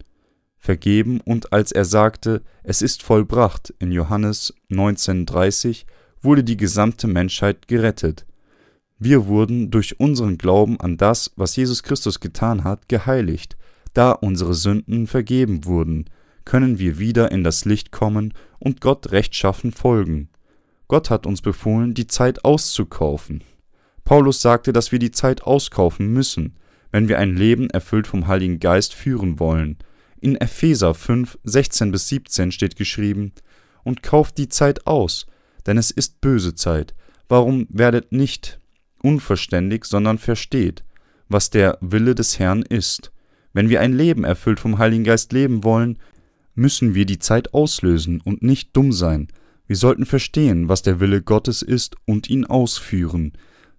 vergeben 0.58 1.20
und 1.20 1.52
als 1.52 1.72
er 1.72 1.84
sagte, 1.84 2.42
es 2.62 2.82
ist 2.82 3.02
vollbracht 3.02 3.72
in 3.78 3.92
Johannes 3.92 4.54
19,30, 4.70 5.84
wurde 6.20 6.44
die 6.44 6.56
gesamte 6.56 7.06
Menschheit 7.06 7.68
gerettet. 7.68 8.26
Wir 8.98 9.26
wurden 9.26 9.70
durch 9.70 10.00
unseren 10.00 10.38
Glauben 10.38 10.80
an 10.80 10.96
das, 10.96 11.30
was 11.36 11.54
Jesus 11.54 11.82
Christus 11.82 12.18
getan 12.18 12.64
hat, 12.64 12.88
geheiligt. 12.88 13.56
Da 13.94 14.12
unsere 14.12 14.54
Sünden 14.54 15.06
vergeben 15.06 15.64
wurden, 15.64 16.06
können 16.44 16.78
wir 16.78 16.98
wieder 16.98 17.30
in 17.30 17.44
das 17.44 17.64
Licht 17.64 17.92
kommen 17.92 18.34
und 18.58 18.80
Gott 18.80 19.12
rechtschaffen 19.12 19.70
folgen. 19.70 20.28
Gott 20.88 21.10
hat 21.10 21.26
uns 21.26 21.42
befohlen, 21.42 21.94
die 21.94 22.06
Zeit 22.06 22.44
auszukaufen. 22.44 23.44
Paulus 24.04 24.40
sagte, 24.40 24.72
dass 24.72 24.90
wir 24.90 24.98
die 24.98 25.10
Zeit 25.10 25.42
auskaufen 25.42 26.12
müssen, 26.12 26.56
wenn 26.90 27.08
wir 27.08 27.18
ein 27.18 27.36
Leben 27.36 27.68
erfüllt 27.70 28.06
vom 28.06 28.26
Heiligen 28.26 28.58
Geist 28.58 28.94
führen 28.94 29.38
wollen. 29.38 29.76
In 30.20 30.36
Epheser 30.36 30.94
5, 30.94 31.38
16 31.44 31.92
bis 31.92 32.08
17 32.08 32.50
steht 32.50 32.76
geschrieben, 32.76 33.32
und 33.84 34.02
kauft 34.02 34.38
die 34.38 34.48
Zeit 34.48 34.86
aus, 34.86 35.26
denn 35.66 35.78
es 35.78 35.90
ist 35.90 36.20
böse 36.20 36.54
Zeit. 36.54 36.94
Warum 37.28 37.66
werdet 37.70 38.12
nicht 38.12 38.58
unverständig, 39.08 39.86
sondern 39.86 40.18
versteht, 40.18 40.84
was 41.30 41.48
der 41.48 41.78
Wille 41.80 42.14
des 42.14 42.38
Herrn 42.38 42.62
ist. 42.62 43.10
Wenn 43.54 43.70
wir 43.70 43.80
ein 43.80 43.94
Leben 43.94 44.24
erfüllt 44.24 44.60
vom 44.60 44.76
Heiligen 44.76 45.04
Geist 45.04 45.32
leben 45.32 45.64
wollen, 45.64 45.98
müssen 46.54 46.94
wir 46.94 47.06
die 47.06 47.18
Zeit 47.18 47.54
auslösen 47.54 48.20
und 48.20 48.42
nicht 48.42 48.76
dumm 48.76 48.92
sein. 48.92 49.28
Wir 49.66 49.76
sollten 49.76 50.04
verstehen, 50.04 50.68
was 50.68 50.82
der 50.82 51.00
Wille 51.00 51.22
Gottes 51.22 51.62
ist 51.62 51.96
und 52.04 52.28
ihn 52.28 52.44
ausführen. 52.44 53.32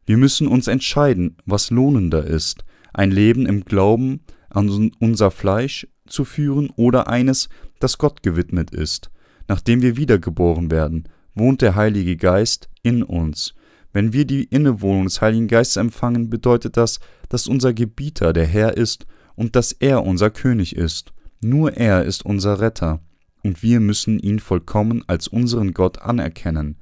Wir 0.07 0.17
müssen 0.17 0.47
uns 0.47 0.67
entscheiden, 0.67 1.37
was 1.45 1.69
lohnender 1.69 2.23
ist, 2.23 2.65
ein 2.93 3.11
Leben 3.11 3.45
im 3.45 3.65
Glauben 3.65 4.21
an 4.49 4.91
unser 4.99 5.29
Fleisch 5.29 5.87
zu 6.07 6.25
führen 6.25 6.71
oder 6.75 7.07
eines, 7.07 7.49
das 7.79 7.99
Gott 7.99 8.23
gewidmet 8.23 8.71
ist. 8.71 9.11
Nachdem 9.47 9.83
wir 9.83 9.95
wiedergeboren 9.95 10.71
werden, 10.71 11.07
wohnt 11.35 11.61
der 11.61 11.75
Heilige 11.75 12.17
Geist 12.17 12.69
in 12.81 13.03
uns. 13.03 13.53
Wenn 13.91 14.13
wir 14.13 14.25
die 14.25 14.43
Innewohnung 14.43 15.05
des 15.05 15.21
Heiligen 15.21 15.47
Geistes 15.47 15.77
empfangen, 15.77 16.29
bedeutet 16.29 16.77
das, 16.77 16.99
dass 17.27 17.47
unser 17.47 17.73
Gebieter 17.73 18.33
der 18.33 18.45
Herr 18.45 18.77
ist 18.77 19.05
und 19.35 19.55
dass 19.55 19.71
er 19.71 20.03
unser 20.03 20.29
König 20.29 20.75
ist. 20.75 21.13
Nur 21.41 21.77
er 21.77 22.03
ist 22.03 22.25
unser 22.25 22.59
Retter, 22.59 22.99
und 23.43 23.63
wir 23.63 23.79
müssen 23.79 24.19
ihn 24.19 24.39
vollkommen 24.39 25.03
als 25.07 25.27
unseren 25.27 25.73
Gott 25.73 26.01
anerkennen. 26.01 26.77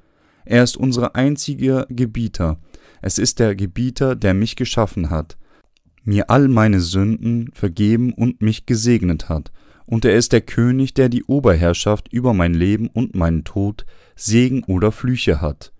Er 0.46 0.64
ist 0.64 0.78
unser 0.78 1.16
einziger 1.16 1.86
Gebieter. 1.90 2.60
Es 3.02 3.18
ist 3.18 3.40
der 3.40 3.56
Gebieter, 3.56 4.16
der 4.16 4.34
mich 4.34 4.56
geschaffen 4.56 5.10
hat 5.10 5.38
mir 6.08 6.30
all 6.30 6.48
meine 6.48 6.80
Sünden 6.80 7.52
vergeben 7.54 8.14
und 8.14 8.42
mich 8.42 8.66
gesegnet 8.66 9.28
hat, 9.28 9.52
und 9.86 10.06
er 10.06 10.16
ist 10.16 10.32
der 10.32 10.42
König, 10.42 10.94
der 10.94 11.10
die 11.10 11.26
Oberherrschaft 11.26 12.12
über 12.12 12.34
mein 12.34 12.54
Leben 12.54 12.88
und 12.88 13.14
meinen 13.14 13.44
Tod, 13.44 13.86
Segen 14.16 14.64
oder 14.64 14.94
Flüche 14.94 15.42
hat. 15.42 15.74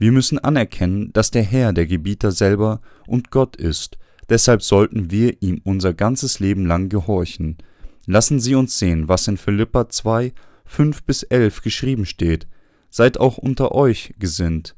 Wir 0.00 0.12
müssen 0.12 0.38
anerkennen, 0.38 1.12
dass 1.12 1.30
der 1.30 1.42
Herr 1.42 1.74
der 1.74 1.86
Gebieter 1.86 2.32
selber 2.32 2.80
und 3.06 3.30
Gott 3.30 3.56
ist, 3.56 3.98
deshalb 4.30 4.62
sollten 4.62 5.10
wir 5.10 5.42
ihm 5.42 5.60
unser 5.62 5.92
ganzes 5.92 6.40
Leben 6.40 6.64
lang 6.64 6.88
gehorchen. 6.88 7.58
Lassen 8.06 8.40
Sie 8.40 8.54
uns 8.54 8.78
sehen, 8.78 9.08
was 9.08 9.28
in 9.28 9.36
Philippa 9.36 9.90
2, 9.90 10.32
5 10.64 11.02
bis 11.02 11.22
11 11.24 11.60
geschrieben 11.60 12.06
steht. 12.06 12.48
Seid 12.88 13.20
auch 13.20 13.36
unter 13.36 13.72
euch 13.72 14.14
gesinnt, 14.18 14.74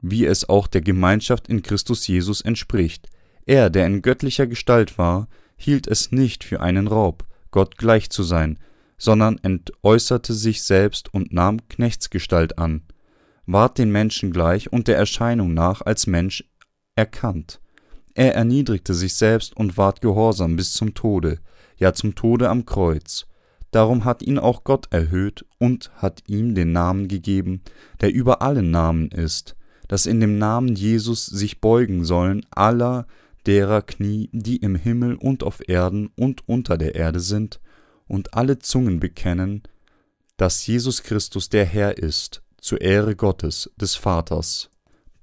wie 0.00 0.26
es 0.26 0.48
auch 0.48 0.66
der 0.66 0.80
Gemeinschaft 0.80 1.46
in 1.46 1.62
Christus 1.62 2.04
Jesus 2.08 2.40
entspricht. 2.40 3.08
Er, 3.46 3.70
der 3.70 3.86
in 3.86 4.02
göttlicher 4.02 4.48
Gestalt 4.48 4.98
war, 4.98 5.28
hielt 5.56 5.86
es 5.86 6.10
nicht 6.10 6.42
für 6.42 6.60
einen 6.60 6.88
Raub, 6.88 7.24
Gott 7.52 7.78
gleich 7.78 8.10
zu 8.10 8.24
sein, 8.24 8.58
sondern 8.96 9.38
entäußerte 9.38 10.34
sich 10.34 10.64
selbst 10.64 11.14
und 11.14 11.32
nahm 11.32 11.68
Knechtsgestalt 11.68 12.58
an, 12.58 12.82
ward 13.48 13.78
den 13.78 13.90
Menschen 13.90 14.30
gleich 14.30 14.70
und 14.70 14.88
der 14.88 14.98
Erscheinung 14.98 15.54
nach 15.54 15.80
als 15.80 16.06
Mensch 16.06 16.44
erkannt. 16.94 17.60
Er 18.14 18.34
erniedrigte 18.34 18.92
sich 18.92 19.14
selbst 19.14 19.56
und 19.56 19.78
ward 19.78 20.02
gehorsam 20.02 20.56
bis 20.56 20.74
zum 20.74 20.92
Tode, 20.92 21.38
ja 21.78 21.94
zum 21.94 22.14
Tode 22.14 22.50
am 22.50 22.66
Kreuz. 22.66 23.26
Darum 23.70 24.04
hat 24.04 24.22
ihn 24.22 24.38
auch 24.38 24.64
Gott 24.64 24.92
erhöht 24.92 25.46
und 25.58 25.90
hat 25.96 26.24
ihm 26.26 26.54
den 26.54 26.72
Namen 26.72 27.08
gegeben, 27.08 27.62
der 28.02 28.12
über 28.12 28.42
allen 28.42 28.70
Namen 28.70 29.08
ist, 29.08 29.56
dass 29.88 30.04
in 30.04 30.20
dem 30.20 30.36
Namen 30.36 30.74
Jesus 30.74 31.24
sich 31.24 31.60
beugen 31.60 32.04
sollen 32.04 32.44
aller, 32.50 33.06
derer 33.46 33.80
Knie, 33.80 34.28
die 34.32 34.56
im 34.56 34.74
Himmel 34.74 35.14
und 35.14 35.42
auf 35.42 35.66
Erden 35.66 36.10
und 36.16 36.46
unter 36.46 36.76
der 36.76 36.96
Erde 36.96 37.20
sind, 37.20 37.60
und 38.06 38.34
alle 38.34 38.58
Zungen 38.58 39.00
bekennen, 39.00 39.62
dass 40.36 40.66
Jesus 40.66 41.02
Christus 41.02 41.48
der 41.48 41.64
Herr 41.64 41.96
ist, 41.98 42.42
zur 42.60 42.80
Ehre 42.80 43.16
Gottes, 43.16 43.70
des 43.76 43.94
Vaters. 43.94 44.70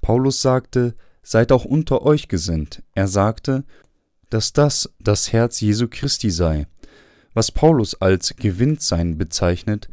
Paulus 0.01 0.41
sagte, 0.41 0.95
Seid 1.27 1.51
auch 1.51 1.65
unter 1.65 2.03
euch 2.03 2.27
gesinnt. 2.27 2.83
Er 2.93 3.07
sagte, 3.07 3.63
dass 4.29 4.53
das 4.53 4.93
das 4.99 5.33
Herz 5.33 5.59
Jesu 5.59 5.87
Christi 5.89 6.29
sei. 6.29 6.67
Was 7.33 7.51
Paulus 7.51 7.99
als 7.99 8.35
Gewinntsein 8.35 9.17
bezeichnet, 9.17 9.89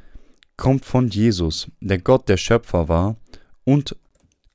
kommt 0.58 0.84
von 0.84 1.08
Jesus, 1.08 1.70
der 1.80 1.98
Gott 1.98 2.28
der 2.28 2.36
Schöpfer 2.36 2.88
war 2.88 3.16
und 3.64 3.96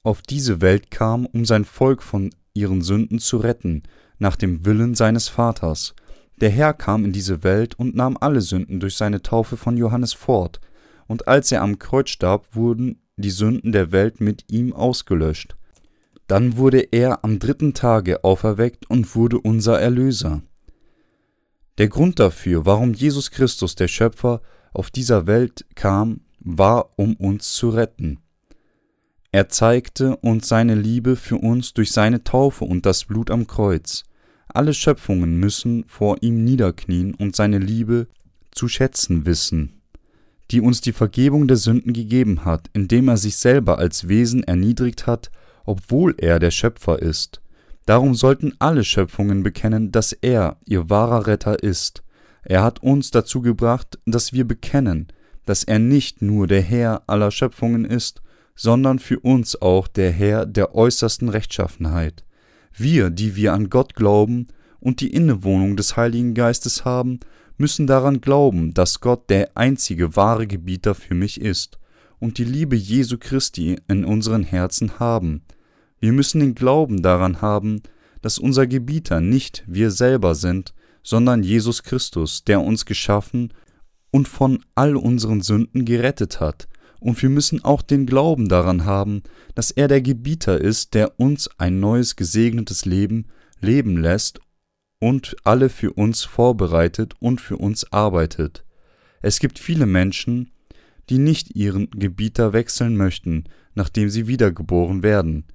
auf 0.03 0.21
diese 0.21 0.61
Welt 0.61 0.91
kam, 0.91 1.25
um 1.25 1.45
sein 1.45 1.65
Volk 1.65 2.03
von 2.03 2.29
ihren 2.53 2.83
Sünden 2.83 3.17
zu 3.17 3.37
retten, 3.37 3.83
nach 4.19 4.35
dem 4.35 4.63
Willen 4.63 4.93
seines 4.93 5.29
Vaters. 5.29 5.95
Der 6.39 6.51
Herr 6.51 6.73
kam 6.73 7.05
in 7.05 7.11
diese 7.11 7.43
Welt 7.43 7.73
und 7.79 7.95
nahm 7.95 8.17
alle 8.21 8.41
Sünden 8.41 8.79
durch 8.79 8.95
seine 8.95 9.23
Taufe 9.23 9.57
von 9.57 9.77
Johannes 9.77 10.13
fort, 10.13 10.61
und 11.07 11.27
als 11.27 11.51
er 11.51 11.61
am 11.61 11.79
Kreuz 11.79 12.09
starb, 12.09 12.55
wurden 12.55 13.01
die 13.15 13.31
Sünden 13.31 13.71
der 13.71 13.91
Welt 13.91 14.21
mit 14.21 14.45
ihm 14.51 14.73
ausgelöscht. 14.73 15.55
Dann 16.27 16.57
wurde 16.57 16.79
er 16.91 17.23
am 17.23 17.39
dritten 17.39 17.73
Tage 17.73 18.23
auferweckt 18.23 18.89
und 18.89 19.15
wurde 19.15 19.39
unser 19.39 19.79
Erlöser. 19.79 20.41
Der 21.77 21.87
Grund 21.87 22.19
dafür, 22.19 22.65
warum 22.65 22.93
Jesus 22.93 23.31
Christus, 23.31 23.75
der 23.75 23.87
Schöpfer, 23.87 24.41
auf 24.73 24.89
dieser 24.91 25.27
Welt 25.27 25.65
kam, 25.75 26.21
war, 26.39 26.91
um 26.97 27.15
uns 27.15 27.53
zu 27.53 27.69
retten. 27.69 28.19
Er 29.31 29.49
zeigte 29.49 30.15
uns 30.17 30.47
seine 30.47 30.75
Liebe 30.75 31.15
für 31.15 31.37
uns 31.37 31.73
durch 31.73 31.91
seine 31.91 32.23
Taufe 32.23 32.65
und 32.65 32.85
das 32.85 33.05
Blut 33.05 33.29
am 33.29 33.45
Kreuz. 33.47 34.03
Alle 34.47 34.73
Schöpfungen 34.73 35.39
müssen 35.39 35.83
vor 35.85 36.17
ihm 36.21 36.43
niederknien 36.43 37.13
und 37.13 37.35
seine 37.35 37.59
Liebe 37.59 38.07
zu 38.51 38.67
schätzen 38.67 39.25
wissen, 39.25 39.81
die 40.51 40.61
uns 40.61 40.81
die 40.81 40.93
Vergebung 40.93 41.47
der 41.47 41.57
Sünden 41.57 41.93
gegeben 41.93 42.45
hat, 42.45 42.69
indem 42.73 43.07
er 43.09 43.17
sich 43.17 43.37
selber 43.37 43.79
als 43.79 44.07
Wesen 44.07 44.43
erniedrigt 44.43 45.07
hat, 45.07 45.29
obwohl 45.65 46.15
er 46.17 46.39
der 46.39 46.51
Schöpfer 46.51 47.01
ist. 47.01 47.41
Darum 47.85 48.15
sollten 48.15 48.53
alle 48.59 48.83
Schöpfungen 48.83 49.43
bekennen, 49.43 49.91
dass 49.91 50.11
er 50.11 50.57
ihr 50.65 50.89
wahrer 50.89 51.27
Retter 51.27 51.63
ist. 51.63 52.03
Er 52.43 52.63
hat 52.63 52.81
uns 52.81 53.11
dazu 53.11 53.41
gebracht, 53.41 53.99
dass 54.05 54.33
wir 54.33 54.45
bekennen, 54.45 55.07
dass 55.45 55.63
er 55.63 55.79
nicht 55.79 56.21
nur 56.21 56.47
der 56.47 56.61
Herr 56.61 57.03
aller 57.07 57.31
Schöpfungen 57.31 57.85
ist, 57.85 58.21
sondern 58.55 58.99
für 58.99 59.19
uns 59.19 59.61
auch 59.61 59.87
der 59.87 60.11
Herr 60.11 60.45
der 60.45 60.75
äußersten 60.75 61.29
Rechtschaffenheit. 61.29 62.23
Wir, 62.73 63.09
die 63.09 63.35
wir 63.35 63.53
an 63.53 63.69
Gott 63.69 63.95
glauben 63.95 64.47
und 64.79 64.99
die 64.99 65.13
Innewohnung 65.13 65.77
des 65.77 65.95
Heiligen 65.95 66.33
Geistes 66.33 66.83
haben, 66.83 67.19
müssen 67.57 67.87
daran 67.87 68.21
glauben, 68.21 68.73
dass 68.73 69.01
Gott 69.01 69.29
der 69.29 69.51
einzige 69.55 70.15
wahre 70.15 70.47
Gebieter 70.47 70.95
für 70.95 71.15
mich 71.15 71.41
ist 71.41 71.79
und 72.19 72.37
die 72.37 72.43
Liebe 72.43 72.75
Jesu 72.75 73.17
Christi 73.19 73.77
in 73.87 74.05
unseren 74.05 74.43
Herzen 74.43 74.99
haben. 74.99 75.43
Wir 75.99 76.13
müssen 76.13 76.39
den 76.39 76.55
Glauben 76.55 77.01
daran 77.01 77.41
haben, 77.41 77.81
dass 78.21 78.39
unser 78.39 78.67
Gebieter 78.67 79.21
nicht 79.21 79.63
wir 79.67 79.91
selber 79.91 80.35
sind, 80.35 80.73
sondern 81.03 81.43
Jesus 81.43 81.83
Christus, 81.83 82.43
der 82.43 82.61
uns 82.61 82.85
geschaffen 82.85 83.53
und 84.11 84.27
von 84.27 84.63
all 84.75 84.95
unseren 84.95 85.41
Sünden 85.41 85.85
gerettet 85.85 86.39
hat, 86.39 86.67
und 86.99 87.21
wir 87.21 87.29
müssen 87.29 87.63
auch 87.63 87.81
den 87.81 88.05
Glauben 88.05 88.49
daran 88.49 88.85
haben, 88.85 89.21
dass 89.55 89.71
er 89.71 89.87
der 89.87 90.01
Gebieter 90.01 90.59
ist, 90.59 90.93
der 90.93 91.19
uns 91.19 91.49
ein 91.57 91.79
neues 91.79 92.15
gesegnetes 92.15 92.85
Leben 92.85 93.27
leben 93.59 93.97
lässt 93.97 94.39
und 94.99 95.35
alle 95.43 95.69
für 95.69 95.93
uns 95.93 96.23
vorbereitet 96.23 97.13
und 97.19 97.41
für 97.41 97.57
uns 97.57 97.91
arbeitet. 97.91 98.63
Es 99.21 99.39
gibt 99.39 99.59
viele 99.59 99.85
Menschen, 99.85 100.51
die 101.09 101.17
nicht 101.17 101.55
ihren 101.55 101.89
Gebieter 101.91 102.53
wechseln 102.53 102.97
möchten, 102.97 103.45
nachdem 103.75 104.09
sie 104.09 104.27
wiedergeboren 104.27 105.03
werden. 105.03 105.45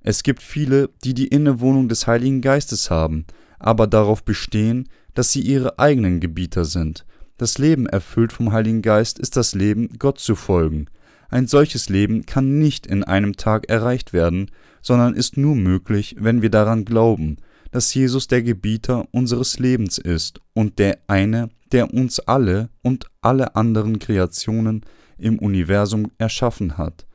Es 0.00 0.22
gibt 0.22 0.42
viele, 0.42 0.90
die 1.04 1.14
die 1.14 1.28
Innewohnung 1.28 1.88
des 1.88 2.06
Heiligen 2.06 2.40
Geistes 2.40 2.90
haben, 2.90 3.26
aber 3.58 3.86
darauf 3.86 4.24
bestehen, 4.24 4.88
dass 5.14 5.30
sie 5.32 5.40
ihre 5.40 5.78
eigenen 5.78 6.20
Gebieter 6.20 6.64
sind, 6.64 7.04
Das 7.38 7.58
Leben 7.58 7.86
erfüllt 7.86 8.32
vom 8.32 8.52
Heiligen 8.52 8.82
Geist 8.82 9.18
ist 9.18 9.36
das 9.36 9.54
Leben, 9.54 9.98
Gott 9.98 10.20
zu 10.20 10.36
folgen. 10.36 10.86
Ein 11.28 11.48
solches 11.48 11.88
Leben 11.88 12.24
kann 12.24 12.58
nicht 12.58 12.86
in 12.86 13.02
einem 13.02 13.36
Tag 13.36 13.68
erreicht 13.68 14.12
werden, 14.12 14.50
sondern 14.80 15.14
ist 15.14 15.36
nur 15.36 15.56
möglich, 15.56 16.14
wenn 16.20 16.42
wir 16.42 16.50
daran 16.50 16.84
glauben, 16.84 17.38
dass 17.72 17.92
Jesus 17.92 18.28
der 18.28 18.42
Gebieter 18.42 19.08
unseres 19.10 19.58
Lebens 19.58 19.98
ist 19.98 20.40
und 20.52 20.78
der 20.78 20.98
eine, 21.08 21.48
der 21.72 21.92
uns 21.92 22.20
alle 22.20 22.68
und 22.82 23.06
alle 23.22 23.56
anderen 23.56 23.98
Kreationen 23.98 24.82
im 25.18 25.38
Universum 25.38 26.12
erschaffen 26.18 26.78
hat. 26.78 27.06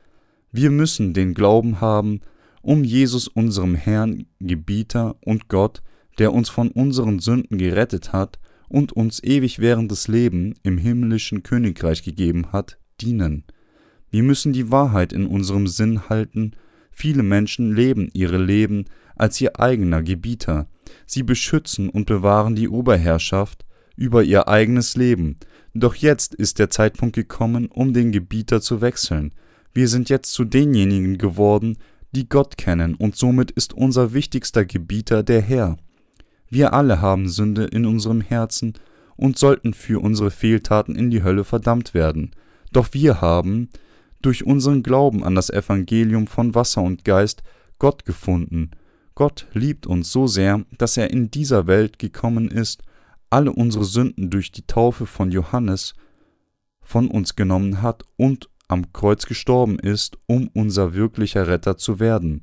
Wir 0.50 0.70
müssen 0.70 1.14
den 1.14 1.32
Glauben 1.32 1.80
haben, 1.80 2.20
um 2.60 2.82
Jesus 2.82 3.28
unserem 3.28 3.76
Herrn, 3.76 4.26
Gebieter 4.40 5.16
und 5.24 5.48
Gott, 5.48 5.80
der 6.18 6.32
uns 6.32 6.48
von 6.48 6.70
unseren 6.72 7.20
Sünden 7.20 7.56
gerettet 7.56 8.12
hat 8.12 8.40
und 8.68 8.92
uns 8.92 9.22
ewig 9.22 9.60
währendes 9.60 10.08
Leben 10.08 10.54
im 10.64 10.76
himmlischen 10.76 11.44
Königreich 11.44 12.02
gegeben 12.02 12.50
hat, 12.50 12.78
dienen. 13.00 13.44
Wir 14.10 14.24
müssen 14.24 14.52
die 14.52 14.70
Wahrheit 14.72 15.12
in 15.12 15.26
unserem 15.26 15.68
Sinn 15.68 16.08
halten, 16.08 16.52
viele 16.90 17.22
Menschen 17.22 17.74
leben 17.76 18.10
ihre 18.12 18.42
Leben 18.42 18.86
als 19.18 19.40
ihr 19.40 19.60
eigener 19.60 20.02
Gebieter, 20.02 20.66
sie 21.06 21.22
beschützen 21.22 21.88
und 21.88 22.06
bewahren 22.06 22.54
die 22.54 22.68
Oberherrschaft 22.68 23.64
über 23.96 24.22
ihr 24.22 24.48
eigenes 24.48 24.96
Leben, 24.96 25.36
doch 25.74 25.94
jetzt 25.94 26.34
ist 26.34 26.58
der 26.58 26.70
Zeitpunkt 26.70 27.14
gekommen, 27.14 27.66
um 27.66 27.92
den 27.92 28.12
Gebieter 28.12 28.60
zu 28.60 28.80
wechseln, 28.80 29.32
wir 29.74 29.88
sind 29.88 30.08
jetzt 30.08 30.32
zu 30.32 30.44
denjenigen 30.44 31.18
geworden, 31.18 31.76
die 32.12 32.28
Gott 32.28 32.56
kennen, 32.56 32.94
und 32.94 33.16
somit 33.16 33.50
ist 33.50 33.74
unser 33.74 34.12
wichtigster 34.14 34.64
Gebieter 34.64 35.22
der 35.22 35.42
Herr. 35.42 35.76
Wir 36.48 36.72
alle 36.72 37.00
haben 37.00 37.28
Sünde 37.28 37.64
in 37.64 37.84
unserem 37.84 38.20
Herzen 38.20 38.72
und 39.16 39.38
sollten 39.38 39.74
für 39.74 40.02
unsere 40.02 40.30
Fehltaten 40.30 40.96
in 40.96 41.10
die 41.10 41.22
Hölle 41.22 41.44
verdammt 41.44 41.92
werden. 41.92 42.30
Doch 42.72 42.88
wir 42.92 43.20
haben, 43.20 43.68
durch 44.22 44.44
unseren 44.44 44.82
Glauben 44.82 45.22
an 45.22 45.34
das 45.34 45.50
Evangelium 45.50 46.26
von 46.26 46.54
Wasser 46.54 46.82
und 46.82 47.04
Geist, 47.04 47.42
Gott 47.78 48.04
gefunden. 48.04 48.70
Gott 49.18 49.48
liebt 49.52 49.88
uns 49.88 50.12
so 50.12 50.28
sehr, 50.28 50.64
dass 50.78 50.96
er 50.96 51.10
in 51.10 51.28
dieser 51.28 51.66
Welt 51.66 51.98
gekommen 51.98 52.52
ist, 52.52 52.84
alle 53.30 53.52
unsere 53.52 53.84
Sünden 53.84 54.30
durch 54.30 54.52
die 54.52 54.64
Taufe 54.64 55.06
von 55.06 55.32
Johannes 55.32 55.94
von 56.82 57.08
uns 57.08 57.34
genommen 57.34 57.82
hat 57.82 58.04
und 58.16 58.48
am 58.68 58.92
Kreuz 58.92 59.26
gestorben 59.26 59.80
ist, 59.80 60.18
um 60.26 60.48
unser 60.54 60.94
wirklicher 60.94 61.48
Retter 61.48 61.76
zu 61.76 61.98
werden, 61.98 62.42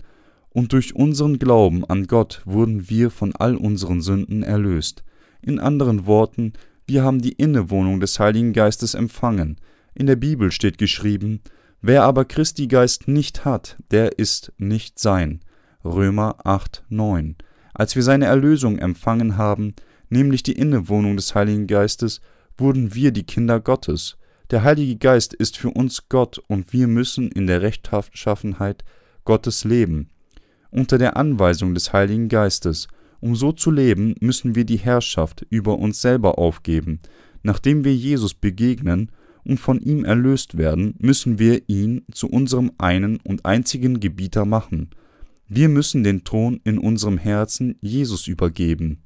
und 0.50 0.74
durch 0.74 0.94
unseren 0.94 1.40
Glauben 1.40 1.86
an 1.86 2.08
Gott 2.08 2.42
wurden 2.44 2.90
wir 2.90 3.10
von 3.10 3.34
all 3.34 3.56
unseren 3.56 4.02
Sünden 4.02 4.44
erlöst. 4.44 5.06
In 5.42 5.62
anderen 5.62 6.06
Worten, 6.06 6.52
wir 6.88 7.04
haben 7.04 7.22
die 7.22 7.32
Innewohnung 7.32 8.02
des 8.02 8.20
Heiligen 8.20 8.52
Geistes 8.52 8.96
empfangen. 8.96 9.62
In 9.94 10.08
der 10.08 10.18
Bibel 10.18 10.52
steht 10.52 10.78
geschrieben, 10.78 11.40
wer 11.80 12.04
aber 12.04 12.26
Christi 12.26 12.68
Geist 12.68 13.08
nicht 13.08 13.46
hat, 13.46 13.78
der 13.92 14.20
ist 14.20 14.52
nicht 14.58 15.00
sein. 15.00 15.40
Römer 15.86 16.38
8, 16.44 16.84
9. 16.90 17.36
Als 17.76 17.96
wir 17.96 18.02
seine 18.02 18.26
Erlösung 18.26 18.80
empfangen 18.80 19.38
haben, 19.38 19.76
nämlich 20.10 20.42
die 20.42 20.54
Innewohnung 20.54 21.16
des 21.16 21.36
Heiligen 21.36 21.68
Geistes, 21.68 22.22
wurden 22.58 22.96
wir 22.96 23.12
die 23.12 23.24
Kinder 23.24 23.60
Gottes. 23.60 24.18
Der 24.50 24.64
Heilige 24.64 24.96
Geist 24.96 25.36
ist 25.36 25.58
für 25.58 25.70
uns 25.70 26.10
Gott 26.10 26.40
und 26.48 26.74
wir 26.74 26.88
müssen 26.88 27.30
in 27.32 27.46
der 27.46 27.62
Rechtschaffenheit 27.62 28.84
Gottes 29.26 29.64
leben, 29.64 30.10
unter 30.72 30.98
der 30.98 31.18
Anweisung 31.18 31.76
des 31.76 31.94
Heiligen 31.94 32.30
Geistes. 32.30 32.88
Um 33.20 33.36
so 33.36 33.52
zu 33.52 33.70
leben, 33.70 34.16
müssen 34.20 34.56
wir 34.56 34.66
die 34.66 34.78
Herrschaft 34.78 35.46
über 35.50 35.78
uns 35.78 36.02
selber 36.02 36.40
aufgeben. 36.40 37.00
Nachdem 37.44 37.84
wir 37.84 37.96
Jesus 37.96 38.34
begegnen 38.34 39.12
und 39.44 39.60
von 39.60 39.80
ihm 39.80 40.04
erlöst 40.04 40.58
werden, 40.58 40.96
müssen 40.98 41.38
wir 41.38 41.70
ihn 41.70 42.06
zu 42.12 42.28
unserem 42.28 42.72
einen 42.80 43.18
und 43.18 43.46
einzigen 43.46 44.00
Gebieter 44.00 44.46
machen. 44.46 44.90
Wir 45.48 45.70
müssen 45.70 46.04
den 46.04 46.24
Thron 46.24 46.60
in 46.64 46.80
unserem 46.80 47.18
Herzen 47.20 47.78
Jesus 47.80 48.28
übergeben. 48.28 49.04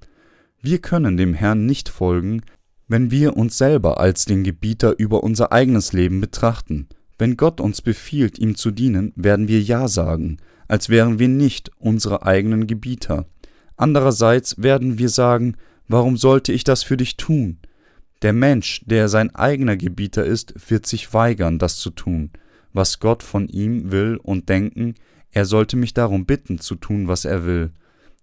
Wir 0.61 0.79
können 0.79 1.17
dem 1.17 1.33
Herrn 1.33 1.65
nicht 1.65 1.89
folgen, 1.89 2.41
wenn 2.87 3.11
wir 3.11 3.35
uns 3.35 3.57
selber 3.57 3.99
als 3.99 4.25
den 4.25 4.43
Gebieter 4.43 4.97
über 4.97 5.23
unser 5.23 5.51
eigenes 5.51 5.93
Leben 5.93 6.21
betrachten, 6.21 6.87
wenn 7.17 7.35
Gott 7.35 7.59
uns 7.59 7.81
befiehlt, 7.81 8.39
ihm 8.39 8.55
zu 8.55 8.71
dienen, 8.71 9.11
werden 9.15 9.49
wir 9.49 9.61
Ja 9.61 9.89
sagen, 9.89 10.37
als 10.69 10.87
wären 10.87 11.19
wir 11.19 11.27
nicht 11.27 11.71
unsere 11.77 12.25
eigenen 12.25 12.67
Gebieter. 12.67 13.25
Andererseits 13.75 14.61
werden 14.61 14.97
wir 14.97 15.09
sagen, 15.09 15.55
warum 15.89 16.15
sollte 16.15 16.53
ich 16.53 16.63
das 16.63 16.83
für 16.83 16.97
dich 16.97 17.17
tun? 17.17 17.57
Der 18.21 18.33
Mensch, 18.33 18.81
der 18.85 19.09
sein 19.09 19.35
eigener 19.35 19.75
Gebieter 19.77 20.25
ist, 20.25 20.53
wird 20.69 20.85
sich 20.85 21.13
weigern, 21.13 21.59
das 21.59 21.77
zu 21.77 21.89
tun, 21.89 22.31
was 22.73 22.99
Gott 22.99 23.23
von 23.23 23.47
ihm 23.49 23.91
will 23.91 24.17
und 24.21 24.49
denken, 24.49 24.95
er 25.31 25.45
sollte 25.45 25.77
mich 25.77 25.93
darum 25.93 26.25
bitten 26.25 26.59
zu 26.59 26.75
tun, 26.75 27.07
was 27.07 27.25
er 27.25 27.45
will. 27.45 27.71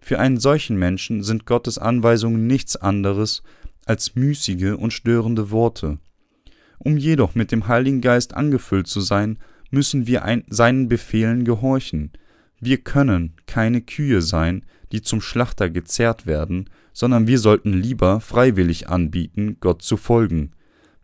Für 0.01 0.19
einen 0.19 0.39
solchen 0.39 0.77
Menschen 0.77 1.23
sind 1.23 1.47
Gottes 1.47 1.79
Anweisungen 1.79 2.47
nichts 2.47 2.77
anderes 2.77 3.43
als 3.87 4.15
müßige 4.15 4.75
und 4.77 4.93
störende 4.93 5.51
Worte. 5.51 5.99
Um 6.79 6.97
jedoch 6.97 7.35
mit 7.35 7.53
dem 7.53 7.69
Heiligen 7.69 8.01
Geist 8.01 8.35
angefüllt 8.35 8.87
zu 8.87 9.01
sein, 9.01 9.39
müssen 9.71 10.07
wir 10.07 10.25
ein, 10.25 10.45
seinen 10.49 10.89
Befehlen 10.89 11.45
gehorchen. 11.45 12.13
Wir 12.61 12.79
können 12.79 13.35
keine 13.47 13.81
Kühe 13.81 14.23
sein, 14.23 14.65
die 14.93 15.03
zum 15.03 15.21
Schlachter 15.21 15.71
gezerrt 15.71 16.27
werden, 16.27 16.71
sondern 16.93 17.27
wir 17.27 17.39
sollten 17.39 17.73
lieber 17.73 18.21
freiwillig 18.21 18.89
anbieten, 18.89 19.57
Gott 19.61 19.83
zu 19.83 19.97
folgen. 19.97 20.53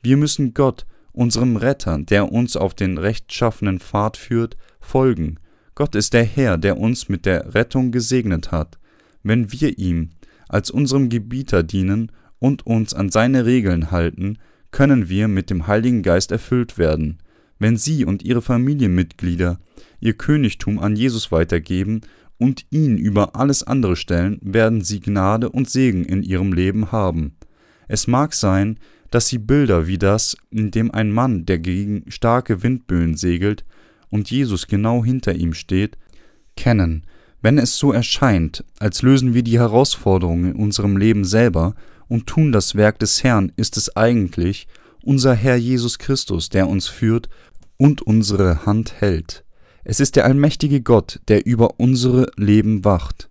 Wir 0.03 0.17
müssen 0.17 0.55
Gott, 0.55 0.87
unserem 1.13 1.57
Retter, 1.57 1.99
der 1.99 2.33
uns 2.33 2.57
auf 2.57 2.75
den 2.75 2.99
rechtschaffenen 2.99 3.81
Pfad 3.81 4.17
führt, 4.17 4.57
folgen. 4.81 5.39
Gott 5.75 5.95
ist 5.95 6.13
der 6.13 6.25
Herr, 6.25 6.59
der 6.59 6.79
uns 6.79 7.09
mit 7.09 7.25
der 7.25 7.55
Rettung 7.55 7.93
gesegnet 7.93 8.53
hat. 8.53 8.79
Wenn 9.23 9.53
wir 9.53 9.79
ihm 9.79 10.11
als 10.49 10.71
unserem 10.71 11.09
Gebieter 11.09 11.63
dienen 11.63 12.13
und 12.39 12.67
uns 12.67 12.93
an 12.93 13.11
seine 13.11 13.47
Regeln 13.47 13.91
halten, 13.91 14.39
können 14.71 15.09
wir 15.09 15.29
mit 15.29 15.49
dem 15.49 15.67
Heiligen 15.67 16.03
Geist 16.03 16.31
erfüllt 16.31 16.77
werden. 16.77 17.19
Wenn 17.59 17.77
Sie 17.77 18.05
und 18.05 18.23
Ihre 18.23 18.43
Familienmitglieder 18.43 19.59
Ihr 20.01 20.15
Königtum 20.15 20.79
an 20.79 20.97
Jesus 20.97 21.31
weitergeben 21.31 22.01
und 22.37 22.67
ihn 22.71 22.99
über 22.99 23.37
alles 23.37 23.63
andere 23.63 23.97
stellen, 23.97 24.39
werden 24.43 24.83
Sie 24.83 25.01
Gnade 25.01 25.49
und 25.49 25.71
Segen 25.71 26.05
in 26.05 26.23
Ihrem 26.23 26.53
Leben 26.53 26.91
haben. 26.91 27.37
Es 27.87 28.07
mag 28.09 28.35
sein, 28.35 28.79
dass 29.11 29.29
Sie 29.29 29.39
Bilder 29.39 29.87
wie 29.87 29.99
das, 29.99 30.37
in 30.51 30.71
dem 30.71 30.91
ein 30.91 31.11
Mann, 31.13 31.47
der 31.47 31.61
gegen 31.61 32.11
starke 32.11 32.63
Windböen 32.63 33.17
segelt 33.17 33.65
und 34.13 34.31
Jesus 34.31 34.69
genau 34.69 35.05
hinter 35.05 35.35
ihm 35.35 35.55
steht, 35.55 35.99
kennen. 36.55 37.05
Wenn 37.41 37.59
es 37.59 37.77
so 37.77 37.93
erscheint, 37.93 38.65
als 38.79 39.03
lösen 39.03 39.35
wir 39.35 39.43
die 39.43 39.59
Herausforderungen 39.59 40.53
in 40.53 40.57
unserem 40.57 40.97
Leben 40.97 41.25
selber 41.25 41.75
und 42.07 42.29
tun 42.29 42.53
das 42.53 42.77
Werk 42.77 43.01
des 43.01 43.25
Herrn, 43.25 43.51
ist 43.57 43.77
es 43.77 43.97
eigentlich 43.97 44.69
unser 45.03 45.35
Herr 45.35 45.57
Jesus 45.57 45.99
Christus, 45.99 46.51
der 46.51 46.69
uns 46.69 46.87
führt 46.87 47.29
und 47.79 48.03
unsere 48.03 48.65
Hand 48.67 49.01
hält. 49.01 49.45
Es 49.83 49.99
ist 49.99 50.15
der 50.15 50.27
allmächtige 50.27 50.83
Gott, 50.83 51.21
der 51.27 51.47
über 51.47 51.81
unsere 51.81 52.31
Leben 52.37 52.85
wacht. 52.85 53.29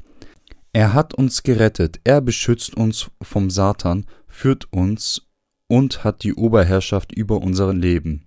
Er 0.73 0.93
hat 0.93 1.13
uns 1.13 1.43
gerettet, 1.43 2.01
er 2.03 2.21
beschützt 2.21 2.75
uns 2.75 3.11
vom 3.21 3.49
Satan, 3.49 4.05
führt 4.27 4.73
uns 4.73 5.27
und 5.67 6.03
hat 6.03 6.23
die 6.23 6.33
Oberherrschaft 6.33 7.13
über 7.13 7.37
unser 7.41 7.73
Leben. 7.73 8.25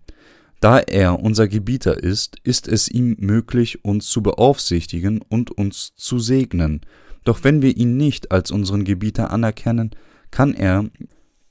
Da 0.65 0.79
er 0.79 1.21
unser 1.21 1.47
Gebieter 1.47 2.03
ist, 2.03 2.39
ist 2.43 2.69
es 2.69 2.89
ihm 2.89 3.17
möglich, 3.21 3.85
uns 3.85 4.09
zu 4.09 4.23
beaufsichtigen 4.23 5.21
und 5.21 5.51
uns 5.51 5.95
zu 5.95 6.19
segnen. 6.19 6.81
Doch 7.23 7.45
wenn 7.45 7.61
wir 7.61 7.77
ihn 7.77 7.99
nicht 7.99 8.33
als 8.33 8.51
unseren 8.51 8.85
Gebieter 8.85 9.31
anerkennen, 9.31 9.91
kann 10.31 10.55
er, 10.55 10.87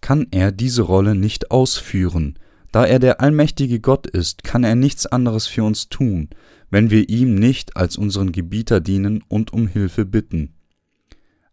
kann 0.02 0.26
er 0.32 0.52
diese 0.52 0.82
Rolle 0.82 1.14
nicht 1.14 1.52
ausführen. 1.52 2.40
Da 2.72 2.88
er 2.88 2.98
der 2.98 3.22
allmächtige 3.22 3.80
Gott 3.80 4.08
ist, 4.08 4.44
kann 4.44 4.64
er 4.64 4.74
nichts 4.74 5.06
anderes 5.06 5.46
für 5.46 5.64
uns 5.64 5.90
tun, 5.90 6.30
wenn 6.72 6.90
wir 6.90 7.08
ihm 7.08 7.36
nicht 7.36 7.78
als 7.78 7.98
unseren 7.98 8.32
Gebieter 8.32 8.80
dienen 8.80 9.24
und 9.28 9.54
um 9.54 9.68
Hilfe 9.68 10.08
bitten. 10.08 10.56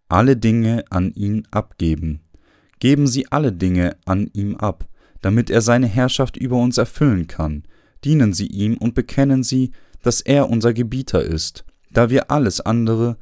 Alle 0.08 0.38
Dinge 0.38 0.86
an 0.88 1.12
ihn 1.12 1.46
abgeben. 1.50 2.20
Geben 2.78 3.06
Sie 3.06 3.30
alle 3.30 3.52
Dinge 3.52 3.98
an 4.06 4.30
ihm 4.32 4.56
ab, 4.56 4.88
damit 5.20 5.50
er 5.50 5.60
seine 5.60 5.86
Herrschaft 5.86 6.36
über 6.36 6.56
uns 6.56 6.78
erfüllen 6.78 7.26
kann. 7.26 7.64
Dienen 8.04 8.32
Sie 8.32 8.46
ihm 8.46 8.76
und 8.76 8.94
bekennen 8.94 9.42
Sie, 9.42 9.72
dass 10.02 10.20
er 10.20 10.48
unser 10.48 10.72
Gebieter 10.72 11.22
ist, 11.22 11.64
da 11.90 12.10
wir 12.10 12.30
alles 12.30 12.60
andere 12.60 13.18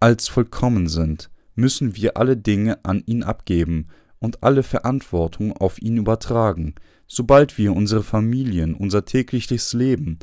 als 0.00 0.28
vollkommen 0.28 0.88
sind 0.88 1.30
müssen 1.54 1.96
wir 1.96 2.16
alle 2.16 2.36
Dinge 2.36 2.84
an 2.84 3.02
ihn 3.06 3.22
abgeben 3.22 3.88
und 4.18 4.42
alle 4.42 4.62
Verantwortung 4.62 5.52
auf 5.52 5.80
ihn 5.80 5.96
übertragen. 5.96 6.74
Sobald 7.06 7.58
wir 7.58 7.74
unsere 7.74 8.02
Familien, 8.02 8.74
unser 8.74 9.04
tägliches 9.04 9.72
Leben 9.72 10.18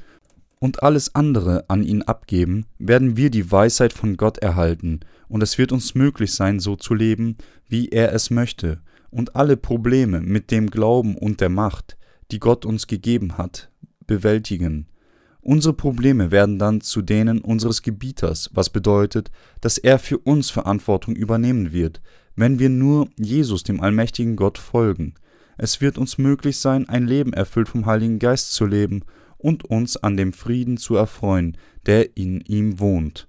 und 0.59 0.83
alles 0.83 1.15
andere 1.15 1.65
an 1.69 1.83
ihn 1.83 2.01
abgeben, 2.01 2.65
werden 2.79 3.17
wir 3.17 3.29
die 3.29 3.51
Weisheit 3.51 3.93
von 3.93 4.17
Gott 4.17 4.39
erhalten, 4.39 5.01
und 5.27 5.41
es 5.41 5.57
wird 5.57 5.71
uns 5.71 5.95
möglich 5.95 6.33
sein, 6.33 6.59
so 6.59 6.75
zu 6.75 6.93
leben, 6.93 7.37
wie 7.69 7.87
er 7.87 8.11
es 8.11 8.31
möchte, 8.31 8.81
und 9.11 9.35
alle 9.35 9.57
Probleme 9.57 10.21
mit 10.21 10.49
dem 10.49 10.71
Glauben 10.71 11.15
und 11.15 11.41
der 11.41 11.49
Macht, 11.49 11.97
die 12.31 12.39
Gott 12.39 12.65
uns 12.65 12.87
gegeben 12.87 13.37
hat, 13.37 13.69
bewältigen. 14.07 14.87
Unsere 15.41 15.73
Probleme 15.73 16.31
werden 16.31 16.59
dann 16.59 16.81
zu 16.81 17.01
denen 17.01 17.39
unseres 17.39 17.81
Gebieters, 17.81 18.49
was 18.53 18.69
bedeutet, 18.69 19.31
dass 19.59 19.77
er 19.77 19.99
für 19.99 20.19
uns 20.19 20.49
Verantwortung 20.49 21.15
übernehmen 21.15 21.71
wird, 21.71 22.01
wenn 22.35 22.59
wir 22.59 22.69
nur 22.69 23.09
Jesus, 23.17 23.63
dem 23.63 23.81
allmächtigen 23.81 24.35
Gott, 24.35 24.57
folgen. 24.57 25.15
Es 25.57 25.81
wird 25.81 25.97
uns 25.97 26.17
möglich 26.17 26.57
sein, 26.57 26.87
ein 26.87 27.05
Leben 27.05 27.33
erfüllt 27.33 27.69
vom 27.69 27.85
Heiligen 27.85 28.19
Geist 28.19 28.53
zu 28.53 28.65
leben 28.65 29.01
und 29.37 29.65
uns 29.65 29.97
an 29.97 30.15
dem 30.15 30.33
Frieden 30.33 30.77
zu 30.77 30.95
erfreuen, 30.95 31.57
der 31.85 32.15
in 32.15 32.41
ihm 32.41 32.79
wohnt. 32.79 33.27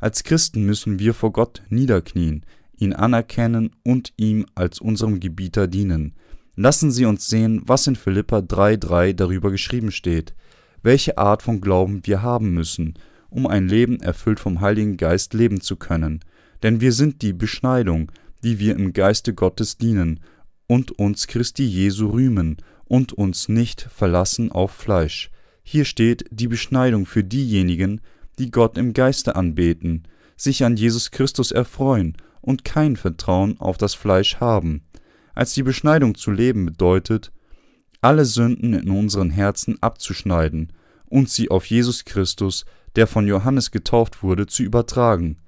Als 0.00 0.24
Christen 0.24 0.64
müssen 0.64 0.98
wir 0.98 1.12
vor 1.12 1.32
Gott 1.32 1.62
niederknien, 1.68 2.44
ihn 2.80 2.92
anerkennen 2.92 3.70
und 3.84 4.12
ihm 4.16 4.46
als 4.54 4.80
unserem 4.80 5.20
Gebieter 5.20 5.68
dienen. 5.68 6.14
Lassen 6.56 6.90
Sie 6.90 7.04
uns 7.04 7.28
sehen, 7.28 7.62
was 7.64 7.86
in 7.86 7.96
Philippa 7.96 8.38
3,3 8.38 9.12
darüber 9.12 9.50
geschrieben 9.50 9.92
steht, 9.92 10.34
welche 10.82 11.18
Art 11.18 11.42
von 11.42 11.60
Glauben 11.60 12.00
wir 12.04 12.22
haben 12.22 12.52
müssen, 12.52 12.94
um 13.28 13.46
ein 13.46 13.68
Leben 13.68 14.00
erfüllt 14.00 14.40
vom 14.40 14.60
Heiligen 14.60 14.96
Geist 14.96 15.34
leben 15.34 15.60
zu 15.60 15.76
können. 15.76 16.20
Denn 16.62 16.80
wir 16.80 16.92
sind 16.92 17.22
die 17.22 17.32
Beschneidung, 17.32 18.10
die 18.42 18.58
wir 18.58 18.74
im 18.74 18.92
Geiste 18.92 19.34
Gottes 19.34 19.78
dienen 19.78 20.20
und 20.66 20.92
uns 20.98 21.26
Christi 21.26 21.64
Jesu 21.64 22.08
rühmen 22.08 22.56
und 22.84 23.12
uns 23.12 23.48
nicht 23.48 23.82
verlassen 23.82 24.50
auf 24.50 24.72
Fleisch. 24.72 25.30
Hier 25.62 25.84
steht 25.84 26.24
die 26.30 26.48
Beschneidung 26.48 27.06
für 27.06 27.22
diejenigen, 27.22 28.00
die 28.38 28.50
Gott 28.50 28.78
im 28.78 28.92
Geiste 28.92 29.36
anbeten, 29.36 30.04
sich 30.36 30.64
an 30.64 30.76
Jesus 30.76 31.10
Christus 31.10 31.52
erfreuen 31.52 32.16
und 32.40 32.64
kein 32.64 32.96
Vertrauen 32.96 33.58
auf 33.60 33.76
das 33.76 33.94
Fleisch 33.94 34.36
haben. 34.36 34.82
Als 35.34 35.54
die 35.54 35.62
Beschneidung 35.62 36.14
zu 36.14 36.30
leben 36.30 36.66
bedeutet, 36.66 37.32
alle 38.00 38.24
Sünden 38.24 38.74
in 38.74 38.90
unseren 38.90 39.30
Herzen 39.30 39.76
abzuschneiden 39.82 40.72
und 41.06 41.28
sie 41.28 41.50
auf 41.50 41.66
Jesus 41.66 42.04
Christus, 42.04 42.64
der 42.96 43.06
von 43.06 43.26
Johannes 43.26 43.70
getauft 43.70 44.22
wurde, 44.22 44.46
zu 44.46 44.62
übertragen. 44.62 45.38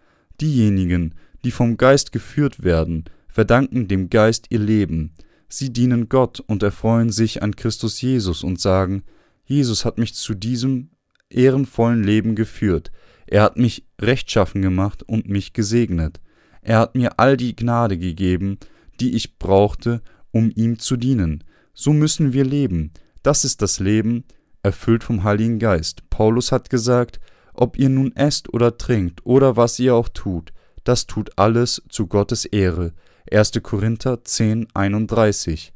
Diejenigen, 0.41 1.15
die 1.45 1.51
vom 1.51 1.77
Geist 1.77 2.13
geführt 2.13 2.63
werden, 2.63 3.05
verdanken 3.29 3.89
dem 3.89 4.11
Geist 4.11 4.47
ihr 4.51 4.59
Leben. 4.59 5.15
Sie 5.49 5.73
dienen 5.73 6.09
Gott 6.09 6.41
und 6.41 6.63
erfreuen 6.63 7.11
sich 7.11 7.43
an 7.43 7.57
Christus 7.57 8.01
Jesus 8.01 8.43
und 8.45 8.61
sagen, 8.61 9.03
Jesus 9.45 9.85
hat 9.85 9.99
mich 9.99 10.15
zu 10.15 10.35
diesem 10.35 10.91
ehrenvollen 11.31 12.05
Leben 12.05 12.35
geführt. 12.35 12.93
Er 13.27 13.43
hat 13.43 13.57
mich 13.57 13.87
rechtschaffen 14.01 14.63
gemacht 14.63 15.03
und 15.03 15.29
mich 15.29 15.53
gesegnet. 15.53 16.21
Er 16.63 16.79
hat 16.79 16.95
mir 16.95 17.19
all 17.19 17.37
die 17.37 17.55
Gnade 17.55 17.99
gegeben, 17.99 18.59
die 19.01 19.15
ich 19.15 19.39
brauchte, 19.39 20.01
um 20.31 20.51
ihm 20.55 20.79
zu 20.79 20.97
dienen. 20.97 21.45
So 21.75 21.93
müssen 21.93 22.33
wir 22.33 22.45
leben. 22.45 22.93
Das 23.23 23.45
ist 23.45 23.63
das 23.63 23.81
Leben, 23.81 24.25
erfüllt 24.63 25.05
vom 25.05 25.25
Heiligen 25.25 25.59
Geist. 25.59 26.09
Paulus 26.09 26.53
hat 26.53 26.71
gesagt, 26.71 27.21
ob 27.53 27.79
ihr 27.79 27.89
nun 27.89 28.15
esst 28.17 28.53
oder 28.55 28.79
trinkt 28.79 29.27
oder 29.27 29.57
was 29.57 29.79
ihr 29.79 29.95
auch 29.95 30.09
tut, 30.09 30.53
das 30.85 31.07
tut 31.07 31.39
alles 31.39 31.83
zu 31.89 32.07
Gottes 32.07 32.45
Ehre. 32.45 32.93
1. 33.31 33.53
Korinther 33.63 34.25
10, 34.25 34.69
31. 34.75 35.73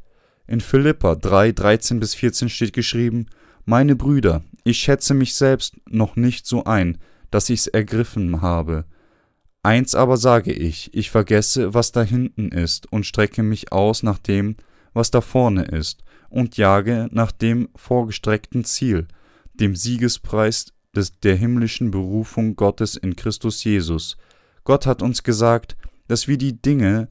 In 0.47 0.61
Philippa 0.61 1.15
3, 1.17 1.53
13 1.53 2.01
bis 2.01 2.15
14 2.15 2.49
steht 2.49 2.73
geschrieben, 2.73 3.27
Meine 3.65 3.97
Brüder, 3.97 4.43
ich 4.65 4.79
schätze 4.79 5.15
mich 5.15 5.35
selbst 5.35 5.77
noch 5.89 6.17
nicht 6.17 6.47
so 6.47 6.65
ein, 6.65 6.99
dass 7.31 7.51
ich's 7.51 7.67
ergriffen 7.67 8.41
habe. 8.43 8.85
Eins 9.67 9.97
aber 9.97 10.17
sage 10.17 10.53
ich, 10.53 10.95
ich 10.95 11.11
vergesse, 11.11 11.75
was 11.75 11.91
da 11.91 12.05
hinten 12.05 12.53
ist, 12.53 12.93
und 12.93 13.05
strecke 13.05 13.43
mich 13.43 13.73
aus 13.73 14.05
nach 14.05 14.19
dem, 14.19 14.55
was 14.93 15.11
da 15.11 15.21
vorne 15.21 15.65
ist, 15.65 16.05
und 16.29 16.57
jage 16.57 17.09
nach 17.11 17.33
dem 17.33 17.69
vorgestreckten 17.75 18.65
Ziel, 18.65 19.09
dem 19.55 19.75
Siegespreis 19.75 20.67
des, 20.95 21.19
der 21.19 21.35
himmlischen 21.35 21.91
Berufung 21.91 22.55
Gottes 22.55 22.95
in 22.95 23.17
Christus 23.17 23.65
Jesus. 23.65 24.17
Gott 24.63 24.87
hat 24.87 25.03
uns 25.03 25.25
gesagt, 25.25 25.77
dass 26.07 26.29
wir 26.29 26.39
die 26.39 26.63
Dinge, 26.63 27.09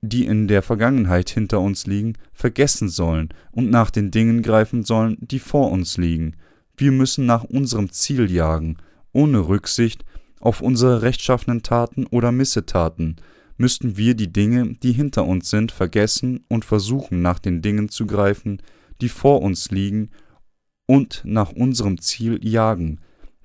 die 0.00 0.24
in 0.24 0.48
der 0.48 0.62
Vergangenheit 0.62 1.28
hinter 1.28 1.60
uns 1.60 1.86
liegen, 1.86 2.14
vergessen 2.32 2.88
sollen 2.88 3.28
und 3.50 3.68
nach 3.68 3.90
den 3.90 4.10
Dingen 4.10 4.40
greifen 4.40 4.84
sollen, 4.84 5.18
die 5.20 5.38
vor 5.38 5.70
uns 5.70 5.98
liegen. 5.98 6.34
Wir 6.78 6.92
müssen 6.92 7.26
nach 7.26 7.44
unserem 7.44 7.92
Ziel 7.92 8.30
jagen, 8.30 8.78
ohne 9.12 9.48
Rücksicht 9.48 10.06
auf 10.40 10.60
unsere 10.60 11.02
rechtschaffenen 11.02 11.62
Taten 11.62 12.06
oder 12.06 12.32
Missetaten, 12.32 13.16
müssten 13.56 13.96
wir 13.96 14.14
die 14.14 14.32
Dinge, 14.32 14.74
die 14.82 14.92
hinter 14.92 15.24
uns 15.24 15.50
sind, 15.50 15.72
vergessen 15.72 16.44
und 16.48 16.64
versuchen, 16.64 17.22
nach 17.22 17.38
den 17.38 17.60
Dingen 17.60 17.88
zu 17.88 18.06
greifen, 18.06 18.62
die 19.00 19.08
vor 19.08 19.42
uns 19.42 19.70
liegen, 19.70 20.10
und 20.86 21.20
nach 21.24 21.52
unserem 21.52 22.00
Ziel 22.00 22.40
jagen. 22.42 23.00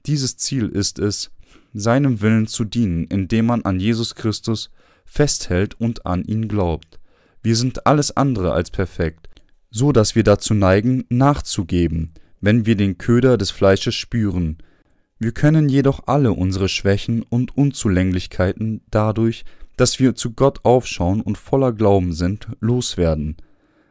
Dieses 0.06 0.38
Ziel 0.38 0.70
ist 0.70 0.98
es, 0.98 1.30
seinem 1.74 2.22
Willen 2.22 2.48
zu 2.48 2.64
dienen, 2.64 3.06
indem 3.06 3.48
man 3.48 3.64
an 3.64 3.80
Jesus 3.80 4.16
Christus 4.16 4.70
festhält 5.06 5.80
und 5.80 6.06
an 6.06 6.24
ihn 6.24 6.48
glaubt. 6.48 7.00
Wir 7.42 7.56
sind 7.56 7.86
alles 7.86 8.16
andere 8.16 8.54
als 8.54 8.72
perfekt, 8.72 9.28
so 9.70 9.92
dass 9.92 10.16
wir 10.16 10.24
dazu 10.24 10.54
neigen, 10.54 11.04
nachzugeben, 11.10 12.14
wenn 12.40 12.66
wir 12.66 12.76
den 12.76 12.98
Köder 12.98 13.38
des 13.38 13.52
Fleisches 13.52 13.96
spüren. 13.96 14.58
Wir 15.24 15.32
können 15.32 15.70
jedoch 15.70 16.02
alle 16.06 16.34
unsere 16.34 16.68
Schwächen 16.68 17.24
und 17.24 17.56
Unzulänglichkeiten 17.56 18.82
dadurch, 18.92 19.46
dass 19.78 19.98
wir 19.98 20.16
zu 20.16 20.32
Gott 20.34 20.60
aufschauen 20.66 21.22
und 21.22 21.38
voller 21.38 21.72
Glauben 21.72 22.12
sind, 22.12 22.50
loswerden. 22.60 23.38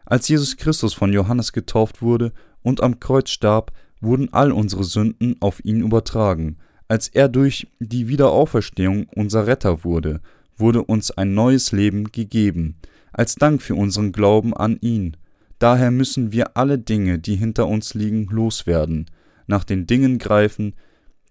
Als 0.05 0.29
Jesus 0.29 0.59
Christus 0.59 0.92
von 0.92 1.11
Johannes 1.11 1.55
getauft 1.55 2.03
wurde 2.03 2.35
und 2.61 2.83
am 2.83 3.01
Kreuz 3.01 3.31
starb, 3.31 3.73
wurden 4.03 4.31
all 4.35 4.53
unsere 4.53 4.85
Sünden 4.85 5.37
auf 5.40 5.64
ihn 5.64 5.81
übertragen, 5.81 6.59
als 6.87 7.09
er 7.09 7.31
durch 7.31 7.66
die 7.81 8.09
Wiederauferstehung 8.09 9.07
unser 9.14 9.47
Retter 9.47 9.85
wurde, 9.85 10.21
wurde 10.59 10.83
uns 10.83 11.12
ein 11.12 11.33
neues 11.33 11.73
Leben 11.73 12.12
gegeben, 12.12 12.77
als 13.11 13.37
Dank 13.37 13.62
für 13.62 13.75
unseren 13.75 14.12
Glauben 14.12 14.53
an 14.55 14.77
ihn. 14.83 15.16
Daher 15.59 15.92
müssen 15.92 16.31
wir 16.31 16.59
alle 16.59 16.77
Dinge, 16.77 17.18
die 17.18 17.37
hinter 17.37 17.68
uns 17.68 17.95
liegen, 17.95 18.27
loswerden, 18.27 19.07
nach 19.47 19.64
den 19.64 19.87
Dingen 19.87 20.18
greifen, 20.18 20.75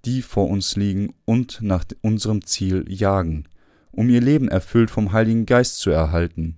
die 0.05 0.21
vor 0.21 0.49
uns 0.49 0.75
liegen 0.75 1.13
und 1.25 1.59
nach 1.61 1.85
unserem 2.01 2.45
Ziel 2.45 2.85
jagen, 2.87 3.45
um 3.91 4.09
ihr 4.09 4.21
Leben 4.21 4.47
erfüllt 4.47 4.89
vom 4.89 5.11
Heiligen 5.11 5.45
Geist 5.45 5.79
zu 5.79 5.89
erhalten. 5.89 6.57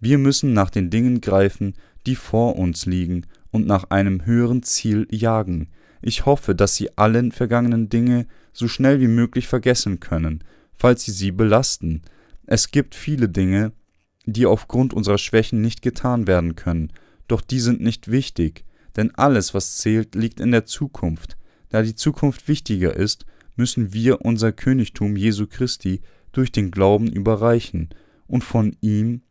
Wir 0.00 0.18
müssen 0.18 0.52
nach 0.52 0.70
den 0.70 0.90
Dingen 0.90 1.20
greifen, 1.20 1.74
die 2.06 2.16
vor 2.16 2.56
uns 2.56 2.86
liegen 2.86 3.26
und 3.50 3.66
nach 3.66 3.90
einem 3.90 4.26
höheren 4.26 4.62
Ziel 4.62 5.06
jagen, 5.10 5.68
ich 6.02 6.26
hoffe, 6.26 6.54
dass 6.54 6.76
Sie 6.76 6.96
allen 6.96 7.32
vergangenen 7.32 7.88
Dinge 7.88 8.26
so 8.52 8.68
schnell 8.68 9.00
wie 9.00 9.08
möglich 9.08 9.48
vergessen 9.48 10.00
können, 10.00 10.44
falls 10.76 11.04
sie 11.04 11.12
sie 11.12 11.32
belasten. 11.32 12.02
Es 12.46 12.70
gibt 12.70 12.94
viele 12.94 13.28
Dinge, 13.28 13.72
die 14.24 14.46
aufgrund 14.46 14.94
unserer 14.94 15.18
Schwächen 15.18 15.60
nicht 15.60 15.82
getan 15.82 16.26
werden 16.26 16.56
können, 16.56 16.92
doch 17.28 17.40
die 17.40 17.60
sind 17.60 17.80
nicht 17.80 18.10
wichtig, 18.10 18.64
denn 18.96 19.14
alles, 19.14 19.52
was 19.52 19.78
zählt, 19.78 20.14
liegt 20.14 20.40
in 20.40 20.52
der 20.52 20.64
Zukunft. 20.64 21.36
Da 21.68 21.82
die 21.82 21.94
Zukunft 21.94 22.48
wichtiger 22.48 22.94
ist, 22.94 23.26
müssen 23.56 23.92
wir 23.92 24.20
unser 24.22 24.52
Königtum 24.52 25.16
Jesu 25.16 25.46
Christi 25.46 26.00
durch 26.32 26.52
den 26.52 26.70
Glauben 26.70 27.08
überreichen 27.08 27.88
und 28.26 28.44
von 28.44 28.76
ihm 28.80 29.22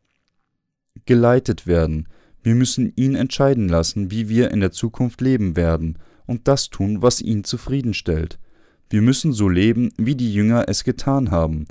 geleitet 1.06 1.68
werden. 1.68 2.08
Wir 2.42 2.56
müssen 2.56 2.94
ihn 2.96 3.16
entscheiden 3.16 3.70
lassen, 3.70 4.12
wie 4.12 4.30
wir 4.30 4.52
in 4.52 4.60
der 4.60 4.72
Zukunft 4.72 5.22
leben 5.22 5.56
werden, 5.56 5.98
und 6.28 6.48
das 6.48 6.70
tun, 6.70 7.02
was 7.02 7.22
ihn 7.22 7.44
zufriedenstellt. 7.44 8.40
Wir 8.90 9.02
müssen 9.02 9.34
so 9.34 9.48
leben, 9.48 9.92
wie 9.98 10.16
die 10.16 10.34
Jünger 10.34 10.66
es 10.68 10.84
getan 10.84 11.30
haben. 11.30 11.68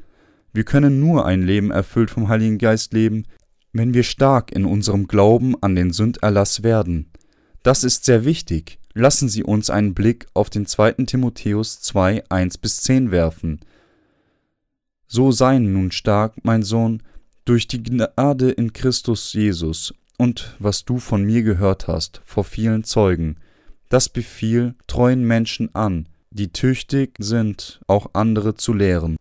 Wir 0.53 0.65
können 0.65 1.01
nur 1.01 1.27
ein 1.27 1.43
Leben 1.43 1.71
erfüllt 1.73 2.11
vom 2.11 2.29
Heiligen 2.29 2.59
Geist 2.59 2.93
leben, 2.93 3.25
wenn 3.73 3.95
wir 3.95 4.05
stark 4.05 4.53
in 4.53 4.65
unserem 4.65 5.09
Glauben 5.09 5.61
an 5.61 5.75
den 5.75 5.93
Sünderlass 5.93 6.63
werden. 6.63 7.11
Das 7.65 7.83
ist 7.83 8.05
sehr 8.05 8.25
wichtig. 8.25 8.79
Lassen 8.95 9.29
Sie 9.29 9.43
uns 9.43 9.71
einen 9.71 9.93
Blick 9.93 10.27
auf 10.35 10.51
den 10.51 10.67
2. 10.67 10.93
Timotheus 11.05 11.81
2, 11.81 12.25
1 12.29 12.59
bis 12.59 12.81
10 12.83 13.11
werfen. 13.11 13.61
So 15.09 15.33
sei 15.33 15.59
nun 15.59 15.91
stark, 15.91 16.45
mein 16.45 16.63
Sohn, 16.63 17.03
durch 17.45 17.67
die 17.67 17.83
Gnade 17.83 18.53
in 18.53 18.73
Christus 18.73 19.33
Jesus 19.33 19.93
und 20.17 20.55
was 20.61 20.85
du 20.85 20.99
von 20.99 21.25
mir 21.25 21.43
gehört 21.43 21.89
hast, 21.89 22.21
vor 22.25 22.45
vielen 22.45 22.85
Zeugen, 22.85 23.37
das 23.89 24.09
befiehl 24.09 24.77
treuen 24.87 25.25
Menschen 25.25 25.75
an, 25.75 26.09
die 26.31 26.53
tüchtig 26.53 27.17
sind, 27.19 27.81
auch 27.89 28.11
andere 28.13 28.55
zu 28.55 28.73
lehren. 28.73 29.17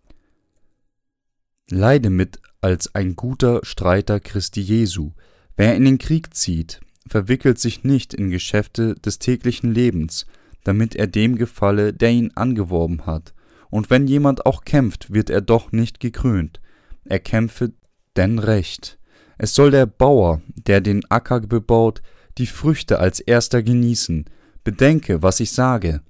Leide 1.70 2.12
mit 2.12 2.40
als 2.62 2.94
ein 2.94 3.16
guter 3.16 3.60
Streiter 3.64 4.20
Christi 4.20 4.62
Jesu. 4.62 5.12
Wer 5.58 5.76
in 5.76 5.86
den 5.86 5.98
Krieg 5.98 6.34
zieht, 6.36 6.80
verwickelt 7.08 7.60
sich 7.60 7.84
nicht 7.84 8.14
in 8.14 8.30
Geschäfte 8.30 8.96
des 8.96 9.20
täglichen 9.20 9.74
Lebens, 9.74 10.26
damit 10.64 10.96
er 10.96 11.08
dem 11.08 11.36
gefalle, 11.36 11.94
der 11.94 12.12
ihn 12.12 12.32
angeworben 12.36 13.06
hat. 13.06 13.34
Und 13.70 13.90
wenn 13.90 14.08
jemand 14.08 14.46
auch 14.46 14.64
kämpft, 14.64 15.14
wird 15.14 15.30
er 15.30 15.42
doch 15.42 15.72
nicht 15.72 16.00
gekrönt. 16.00 16.62
Er 17.06 17.20
kämpfe 17.20 17.74
denn 18.16 18.40
recht. 18.40 19.00
Es 19.38 19.56
soll 19.56 19.72
der 19.72 19.86
Bauer, 19.86 20.42
der 20.56 20.80
den 20.80 21.04
Acker 21.10 21.42
bebaut, 21.42 22.02
die 22.38 22.48
Früchte 22.48 23.00
als 23.00 23.20
erster 23.20 23.64
genießen. 23.64 24.26
Bedenke, 24.64 25.22
was 25.22 25.40
ich 25.40 25.52
sage. 25.52 26.02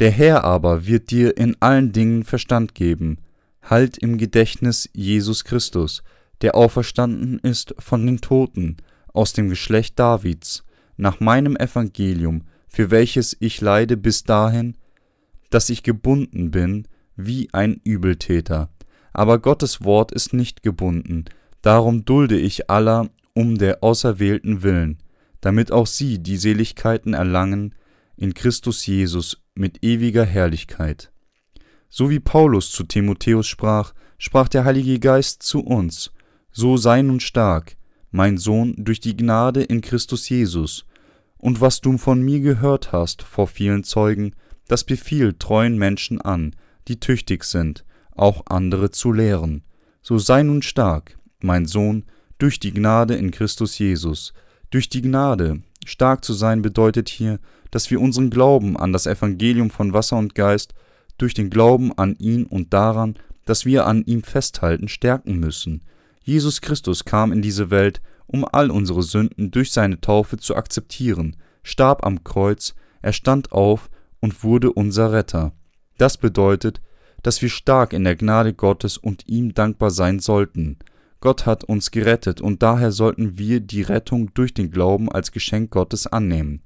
Der 0.00 0.10
Herr 0.10 0.44
aber 0.44 0.86
wird 0.86 1.10
dir 1.10 1.36
in 1.36 1.56
allen 1.60 1.92
Dingen 1.92 2.24
Verstand 2.24 2.74
geben. 2.74 3.18
Halt 3.62 3.96
im 3.98 4.18
Gedächtnis 4.18 4.90
Jesus 4.92 5.44
Christus, 5.44 6.02
der 6.42 6.54
auferstanden 6.56 7.38
ist 7.38 7.74
von 7.78 8.04
den 8.04 8.20
Toten, 8.20 8.76
aus 9.14 9.32
dem 9.32 9.48
Geschlecht 9.48 9.98
Davids, 9.98 10.64
nach 10.98 11.20
meinem 11.20 11.56
Evangelium, 11.56 12.42
für 12.68 12.90
welches 12.90 13.36
ich 13.40 13.60
leide 13.62 13.96
bis 13.96 14.24
dahin, 14.24 14.76
dass 15.48 15.70
ich 15.70 15.82
gebunden 15.82 16.50
bin 16.50 16.86
wie 17.16 17.48
ein 17.52 17.80
Übeltäter. 17.84 18.70
Aber 19.12 19.38
Gottes 19.38 19.84
Wort 19.84 20.12
ist 20.12 20.34
nicht 20.34 20.62
gebunden, 20.62 21.24
darum 21.62 22.04
dulde 22.04 22.36
ich 22.36 22.68
aller 22.68 23.08
um 23.32 23.56
der 23.56 23.82
Auserwählten 23.82 24.62
willen, 24.62 24.98
damit 25.40 25.72
auch 25.72 25.86
sie 25.86 26.18
die 26.18 26.36
Seligkeiten 26.36 27.14
erlangen 27.14 27.74
in 28.16 28.34
Christus 28.34 28.86
Jesus 28.86 29.40
mit 29.54 29.84
ewiger 29.84 30.24
Herrlichkeit. 30.24 31.12
So 31.88 32.10
wie 32.10 32.20
Paulus 32.20 32.70
zu 32.70 32.84
Timotheus 32.84 33.46
sprach, 33.46 33.92
sprach 34.18 34.48
der 34.48 34.64
Heilige 34.64 34.98
Geist 34.98 35.42
zu 35.42 35.60
uns, 35.60 36.10
so 36.50 36.76
sei 36.76 37.02
nun 37.02 37.20
stark, 37.20 37.76
mein 38.14 38.38
Sohn, 38.38 38.76
durch 38.78 39.00
die 39.00 39.16
Gnade 39.16 39.64
in 39.64 39.80
Christus 39.80 40.28
Jesus, 40.28 40.86
und 41.36 41.60
was 41.60 41.80
du 41.80 41.98
von 41.98 42.22
mir 42.22 42.38
gehört 42.38 42.92
hast 42.92 43.24
vor 43.24 43.48
vielen 43.48 43.82
Zeugen, 43.82 44.36
das 44.68 44.84
befiehlt 44.84 45.40
treuen 45.40 45.76
Menschen 45.78 46.20
an, 46.20 46.54
die 46.86 47.00
tüchtig 47.00 47.42
sind, 47.42 47.84
auch 48.14 48.44
andere 48.46 48.92
zu 48.92 49.10
lehren. 49.10 49.64
So 50.00 50.18
sei 50.18 50.44
nun 50.44 50.62
stark, 50.62 51.18
mein 51.40 51.66
Sohn, 51.66 52.04
durch 52.38 52.60
die 52.60 52.72
Gnade 52.72 53.16
in 53.16 53.32
Christus 53.32 53.76
Jesus. 53.80 54.32
Durch 54.70 54.88
die 54.88 55.02
Gnade. 55.02 55.62
Stark 55.84 56.24
zu 56.24 56.34
sein 56.34 56.62
bedeutet 56.62 57.08
hier, 57.08 57.40
dass 57.72 57.90
wir 57.90 58.00
unseren 58.00 58.30
Glauben 58.30 58.76
an 58.76 58.92
das 58.92 59.08
Evangelium 59.08 59.70
von 59.70 59.92
Wasser 59.92 60.18
und 60.18 60.36
Geist 60.36 60.72
durch 61.18 61.34
den 61.34 61.50
Glauben 61.50 61.92
an 61.98 62.14
ihn 62.14 62.44
und 62.44 62.72
daran, 62.72 63.16
dass 63.44 63.64
wir 63.64 63.88
an 63.88 64.04
ihm 64.04 64.22
festhalten, 64.22 64.86
stärken 64.86 65.40
müssen. 65.40 65.82
Jesus 66.24 66.62
Christus 66.62 67.04
kam 67.04 67.32
in 67.32 67.42
diese 67.42 67.70
Welt, 67.70 68.00
um 68.26 68.46
all 68.50 68.70
unsere 68.70 69.02
Sünden 69.02 69.50
durch 69.50 69.72
seine 69.72 70.00
Taufe 70.00 70.38
zu 70.38 70.56
akzeptieren, 70.56 71.36
starb 71.62 72.04
am 72.04 72.24
Kreuz, 72.24 72.74
er 73.02 73.12
stand 73.12 73.52
auf 73.52 73.90
und 74.20 74.42
wurde 74.42 74.72
unser 74.72 75.12
Retter. 75.12 75.52
Das 75.98 76.16
bedeutet, 76.16 76.80
dass 77.22 77.42
wir 77.42 77.50
stark 77.50 77.92
in 77.92 78.04
der 78.04 78.16
Gnade 78.16 78.54
Gottes 78.54 78.96
und 78.96 79.28
ihm 79.28 79.52
dankbar 79.52 79.90
sein 79.90 80.18
sollten. 80.18 80.78
Gott 81.20 81.44
hat 81.44 81.64
uns 81.64 81.90
gerettet 81.90 82.40
und 82.40 82.62
daher 82.62 82.90
sollten 82.90 83.38
wir 83.38 83.60
die 83.60 83.82
Rettung 83.82 84.32
durch 84.32 84.54
den 84.54 84.70
Glauben 84.70 85.12
als 85.12 85.30
Geschenk 85.30 85.70
Gottes 85.70 86.06
annehmen. 86.06 86.62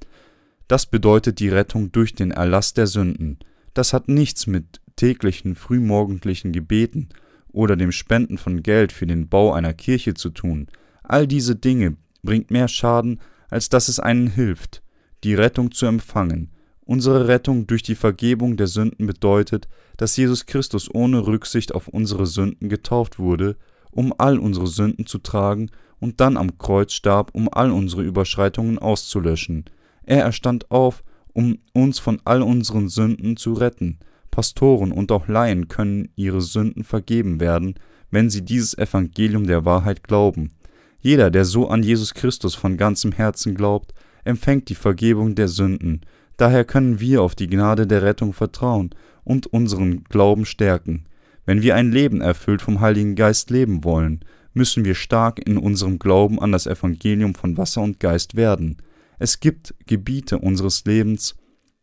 Das 0.68 0.86
bedeutet 0.86 1.40
die 1.40 1.48
Rettung 1.48 1.90
durch 1.90 2.14
den 2.14 2.30
Erlass 2.30 2.74
der 2.74 2.86
Sünden. 2.86 3.38
Das 3.74 3.92
hat 3.92 4.08
nichts 4.08 4.46
mit 4.46 4.80
täglichen 4.94 5.56
frühmorgendlichen 5.56 6.52
Gebeten 6.52 7.08
oder 7.52 7.76
dem 7.76 7.92
Spenden 7.92 8.38
von 8.38 8.62
Geld 8.62 8.92
für 8.92 9.06
den 9.06 9.28
Bau 9.28 9.52
einer 9.52 9.74
Kirche 9.74 10.14
zu 10.14 10.30
tun. 10.30 10.68
All 11.02 11.26
diese 11.26 11.56
Dinge 11.56 11.96
bringt 12.22 12.50
mehr 12.50 12.68
Schaden, 12.68 13.20
als 13.50 13.68
dass 13.68 13.88
es 13.88 14.00
einen 14.00 14.28
hilft, 14.28 14.82
die 15.24 15.34
Rettung 15.34 15.72
zu 15.72 15.86
empfangen. 15.86 16.50
Unsere 16.84 17.28
Rettung 17.28 17.66
durch 17.66 17.82
die 17.82 17.94
Vergebung 17.94 18.56
der 18.56 18.66
Sünden 18.66 19.06
bedeutet, 19.06 19.68
dass 19.98 20.16
Jesus 20.16 20.46
Christus 20.46 20.92
ohne 20.92 21.26
Rücksicht 21.26 21.74
auf 21.74 21.88
unsere 21.88 22.26
Sünden 22.26 22.68
getauft 22.68 23.18
wurde, 23.18 23.56
um 23.90 24.14
all 24.16 24.38
unsere 24.38 24.66
Sünden 24.66 25.06
zu 25.06 25.18
tragen 25.18 25.70
und 26.00 26.20
dann 26.20 26.36
am 26.36 26.56
Kreuz 26.58 26.92
starb, 26.92 27.30
um 27.34 27.48
all 27.52 27.72
unsere 27.72 28.02
Überschreitungen 28.02 28.78
auszulöschen. 28.78 29.64
Er 30.04 30.22
erstand 30.22 30.70
auf, 30.70 31.04
um 31.34 31.58
uns 31.72 31.98
von 31.98 32.20
all 32.24 32.42
unseren 32.42 32.88
Sünden 32.88 33.36
zu 33.36 33.52
retten. 33.52 33.98
Pastoren 34.38 34.92
und 34.92 35.10
auch 35.10 35.26
Laien 35.26 35.66
können 35.66 36.10
ihre 36.14 36.40
Sünden 36.40 36.84
vergeben 36.84 37.40
werden, 37.40 37.74
wenn 38.12 38.30
sie 38.30 38.44
dieses 38.44 38.78
Evangelium 38.78 39.48
der 39.48 39.64
Wahrheit 39.64 40.04
glauben. 40.04 40.52
Jeder, 41.00 41.32
der 41.32 41.44
so 41.44 41.68
an 41.68 41.82
Jesus 41.82 42.14
Christus 42.14 42.54
von 42.54 42.76
ganzem 42.76 43.10
Herzen 43.10 43.56
glaubt, 43.56 43.94
empfängt 44.22 44.68
die 44.68 44.76
Vergebung 44.76 45.34
der 45.34 45.48
Sünden. 45.48 46.02
Daher 46.36 46.64
können 46.64 47.00
wir 47.00 47.22
auf 47.22 47.34
die 47.34 47.48
Gnade 47.48 47.88
der 47.88 48.02
Rettung 48.02 48.32
vertrauen 48.32 48.90
und 49.24 49.48
unseren 49.48 50.04
Glauben 50.04 50.44
stärken. 50.44 51.06
Wenn 51.44 51.62
wir 51.62 51.74
ein 51.74 51.90
Leben 51.90 52.20
erfüllt 52.20 52.62
vom 52.62 52.78
Heiligen 52.78 53.16
Geist 53.16 53.50
leben 53.50 53.82
wollen, 53.82 54.20
müssen 54.54 54.84
wir 54.84 54.94
stark 54.94 55.44
in 55.48 55.58
unserem 55.58 55.98
Glauben 55.98 56.38
an 56.38 56.52
das 56.52 56.68
Evangelium 56.68 57.34
von 57.34 57.56
Wasser 57.56 57.82
und 57.82 57.98
Geist 57.98 58.36
werden. 58.36 58.76
Es 59.18 59.40
gibt 59.40 59.74
Gebiete 59.86 60.38
unseres 60.38 60.84
Lebens, 60.84 61.34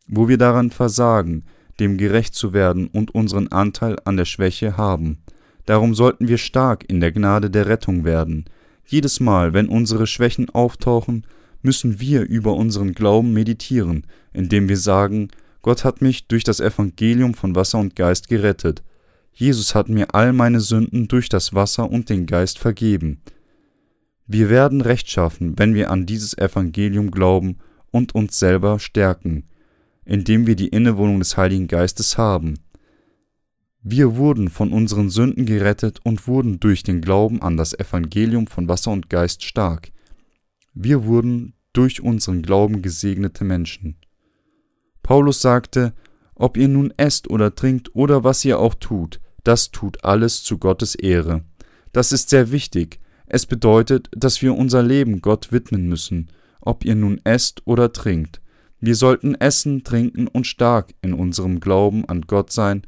wo 0.08 0.30
wir 0.30 0.38
daran 0.38 0.72
versagen, 0.72 1.44
dem 1.79 1.97
gerecht 1.97 2.35
zu 2.35 2.53
werden 2.53 2.88
und 2.88 3.13
unseren 3.13 3.47
Anteil 3.49 3.97
an 4.05 4.17
der 4.17 4.25
Schwäche 4.25 4.77
haben. 4.77 5.19
Darum 5.65 5.95
sollten 5.95 6.27
wir 6.27 6.38
stark 6.38 6.85
in 6.88 6.99
der 6.99 7.11
Gnade 7.11 7.49
der 7.49 7.67
Rettung 7.67 8.05
werden. 8.05 8.45
Jedes 8.85 9.19
Mal, 9.19 9.53
wenn 9.53 9.67
unsere 9.67 10.07
Schwächen 10.07 10.49
auftauchen, 10.49 11.25
müssen 11.61 11.99
wir 11.99 12.21
über 12.21 12.53
unseren 12.53 12.93
Glauben 12.93 13.33
meditieren, 13.33 14.05
indem 14.33 14.69
wir 14.69 14.77
sagen, 14.77 15.29
Gott 15.63 15.83
hat 15.83 16.01
mich 16.01 16.27
durch 16.27 16.43
das 16.43 16.59
Evangelium 16.59 17.33
von 17.33 17.55
Wasser 17.55 17.79
und 17.79 17.95
Geist 17.95 18.27
gerettet. 18.27 18.83
Jesus 19.33 19.73
hat 19.73 19.89
mir 19.89 20.13
all 20.13 20.31
meine 20.31 20.61
Sünden 20.61 21.07
durch 21.07 21.27
das 21.27 21.55
Wasser 21.55 21.89
und 21.89 22.09
den 22.09 22.27
Geist 22.27 22.59
vergeben. 22.59 23.21
Wir 24.27 24.49
werden 24.49 24.81
rechtschaffen, 24.81 25.57
wenn 25.57 25.73
wir 25.73 25.89
an 25.91 26.05
dieses 26.05 26.38
Evangelium 26.38 27.11
glauben 27.11 27.57
und 27.91 28.13
uns 28.13 28.38
selber 28.38 28.79
stärken, 28.79 29.45
indem 30.06 30.48
wir 30.48 30.56
die 30.56 30.70
Innewohnung 30.70 31.20
des 31.20 31.38
Heiligen 31.38 31.68
Geistes 31.68 32.18
haben. 32.18 32.60
Wir 33.82 34.15
wurden 34.15 34.50
von 34.50 34.72
unseren 34.72 35.10
Sünden 35.10 35.46
gerettet 35.46 36.00
und 36.04 36.28
wurden 36.28 36.60
durch 36.60 36.84
den 36.84 37.02
Glauben 37.02 37.41
an 37.41 37.58
das 37.58 37.78
Evangelium 37.78 38.48
von 38.48 38.68
Wasser 38.68 38.91
und 38.91 39.10
Geist 39.10 39.44
stark. 39.44 39.91
Wir 40.74 41.06
wurden 41.06 41.54
durch 41.74 42.02
unseren 42.02 42.41
Glauben 42.41 42.82
gesegnete 42.82 43.44
Menschen. 43.44 43.98
Paulus 45.04 45.41
sagte, 45.41 45.94
ob 46.34 46.58
ihr 46.58 46.68
nun 46.68 46.94
esst 46.98 47.30
oder 47.30 47.54
trinkt 47.54 47.94
oder 47.96 48.24
was 48.24 48.44
ihr 48.44 48.60
auch 48.60 48.74
tut, 48.74 49.22
das 49.44 49.72
tut 49.72 50.04
alles 50.04 50.44
zu 50.44 50.58
Gottes 50.58 50.96
Ehre. 50.96 51.44
Das 51.94 52.12
ist 52.12 52.30
sehr 52.30 52.52
wichtig. 52.52 53.00
Es 53.28 53.46
bedeutet, 53.46 54.10
dass 54.15 54.41
wir 54.41 54.56
unser 54.56 54.82
Leben 54.82 55.22
Gott 55.22 55.52
widmen 55.52 55.88
müssen, 55.88 56.30
ob 56.60 56.84
ihr 56.84 56.96
nun 56.96 57.22
esst 57.24 57.62
oder 57.65 57.94
trinkt. 57.94 58.41
Wir 58.86 58.95
sollten 58.95 59.36
essen, 59.36 59.84
trinken 59.84 60.28
und 60.28 60.45
stark 60.45 60.93
in 61.02 61.13
unserem 61.13 61.60
Glauben 61.60 62.06
an 62.08 62.21
Gott 62.21 62.52
sein 62.52 62.84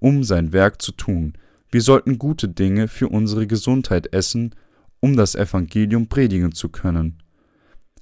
um 0.00 0.24
sein 0.24 0.52
Werk 0.52 0.82
zu 0.82 0.92
tun. 0.92 1.34
Wir 1.70 1.82
sollten 1.82 2.18
gute 2.18 2.48
Dinge 2.48 2.88
für 2.88 3.08
unsere 3.08 3.46
Gesundheit 3.46 4.12
essen, 4.12 4.54
um 4.98 5.16
das 5.16 5.36
Evangelium 5.36 6.08
predigen 6.08 6.52
zu 6.52 6.68
können. 6.68 7.22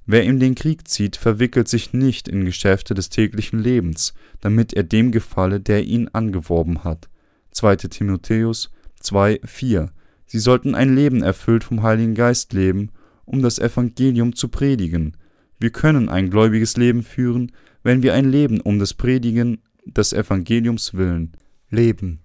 Wer 0.05 0.23
in 0.23 0.39
den 0.39 0.55
Krieg 0.55 0.87
zieht, 0.87 1.17
verwickelt 1.17 1.67
sich 1.67 1.93
nicht 1.93 2.27
in 2.27 2.43
Geschäfte 2.43 2.95
des 2.95 3.09
täglichen 3.09 3.59
Lebens, 3.59 4.15
damit 4.41 4.73
er 4.73 4.83
dem 4.83 5.11
gefalle, 5.11 5.59
der 5.59 5.85
ihn 5.85 6.07
angeworben 6.07 6.83
hat. 6.83 7.09
2. 7.51 7.75
Timotheus 7.75 8.71
2, 9.01 9.41
4. 9.43 9.91
Sie 10.25 10.39
sollten 10.39 10.73
ein 10.73 10.95
Leben 10.95 11.21
erfüllt 11.21 11.63
vom 11.63 11.83
Heiligen 11.83 12.15
Geist 12.15 12.53
leben, 12.53 12.91
um 13.25 13.43
das 13.43 13.59
Evangelium 13.59 14.35
zu 14.35 14.47
predigen. 14.47 15.15
Wir 15.59 15.71
können 15.71 16.09
ein 16.09 16.29
gläubiges 16.29 16.77
Leben 16.77 17.03
führen, 17.03 17.51
wenn 17.83 18.01
wir 18.01 18.13
ein 18.13 18.29
Leben 18.29 18.61
um 18.61 18.79
des 18.79 18.93
Predigen 18.93 19.61
des 19.85 20.13
Evangeliums 20.13 20.93
willen 20.93 21.33
leben. 21.69 22.19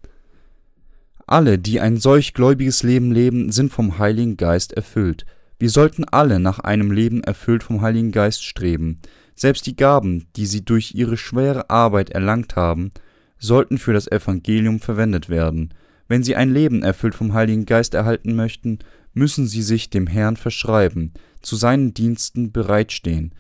Alle, 1.27 1.59
die 1.59 1.81
ein 1.81 1.97
solch 1.97 2.35
gläubiges 2.35 2.83
Leben 2.83 3.11
leben, 3.11 3.51
sind 3.51 3.73
vom 3.73 3.99
Heiligen 3.99 4.37
Geist 4.37 4.73
erfüllt. 4.73 5.25
Wir 5.59 5.71
sollten 5.71 6.05
alle 6.05 6.39
nach 6.39 6.59
einem 6.59 6.91
Leben 6.91 7.23
erfüllt 7.23 7.63
vom 7.63 7.81
Heiligen 7.81 8.13
Geist 8.13 8.45
streben. 8.45 9.01
Selbst 9.35 9.67
die 9.67 9.77
Gaben, 9.77 10.27
die 10.37 10.47
sie 10.47 10.65
durch 10.65 10.95
ihre 10.95 11.17
schwere 11.17 11.71
Arbeit 11.71 12.11
erlangt 12.11 12.57
haben, 12.57 12.93
sollten 13.39 13.79
für 13.79 13.93
das 13.93 14.11
Evangelium 14.11 14.81
verwendet 14.81 15.29
werden. 15.29 15.73
Wenn 16.09 16.23
sie 16.23 16.37
ein 16.37 16.53
Leben 16.53 16.83
erfüllt 16.83 17.15
vom 17.15 17.33
Heiligen 17.33 17.65
Geist 17.65 17.95
erhalten 17.95 18.37
möchten, 18.37 18.81
müssen 19.15 19.47
sie 19.47 19.63
sich 19.63 19.91
dem 19.91 20.07
Herrn 20.07 20.37
verschreiben, 20.37 21.13
zu 21.41 21.57
seinen 21.57 21.95
Diensten 21.95 22.53
bereitstehen, 22.53 23.33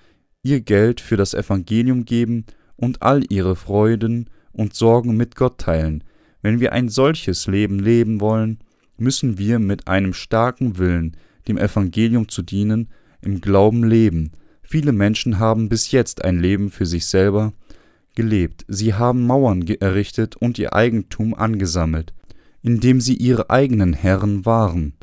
ihr 0.42 0.60
Geld 0.60 1.00
für 1.00 1.16
das 1.16 1.34
Evangelium 1.34 2.04
geben 2.04 2.46
und 2.76 3.02
all 3.02 3.22
ihre 3.30 3.56
Freuden 3.56 4.30
und 4.52 4.74
Sorgen 4.74 5.16
mit 5.16 5.36
Gott 5.36 5.58
teilen. 5.58 6.04
Wenn 6.42 6.60
wir 6.60 6.72
ein 6.72 6.88
solches 6.88 7.46
Leben 7.46 7.78
leben 7.78 8.20
wollen, 8.20 8.58
müssen 8.96 9.38
wir 9.38 9.58
mit 9.58 9.88
einem 9.88 10.14
starken 10.14 10.78
Willen, 10.78 11.16
dem 11.48 11.58
Evangelium 11.58 12.28
zu 12.28 12.42
dienen, 12.42 12.88
im 13.20 13.40
Glauben 13.40 13.84
leben. 13.84 14.32
Viele 14.62 14.92
Menschen 14.92 15.38
haben 15.38 15.68
bis 15.68 15.90
jetzt 15.90 16.24
ein 16.24 16.38
Leben 16.38 16.70
für 16.70 16.86
sich 16.86 17.06
selber 17.06 17.52
gelebt, 18.14 18.64
sie 18.68 18.94
haben 18.94 19.26
Mauern 19.26 19.66
errichtet 19.66 20.36
und 20.36 20.58
ihr 20.58 20.72
Eigentum 20.72 21.34
angesammelt, 21.34 22.14
indem 22.62 23.00
sie 23.00 23.16
ihre 23.16 23.50
eigenen 23.50 23.92
Herren 23.92 24.46
waren. 24.46 24.94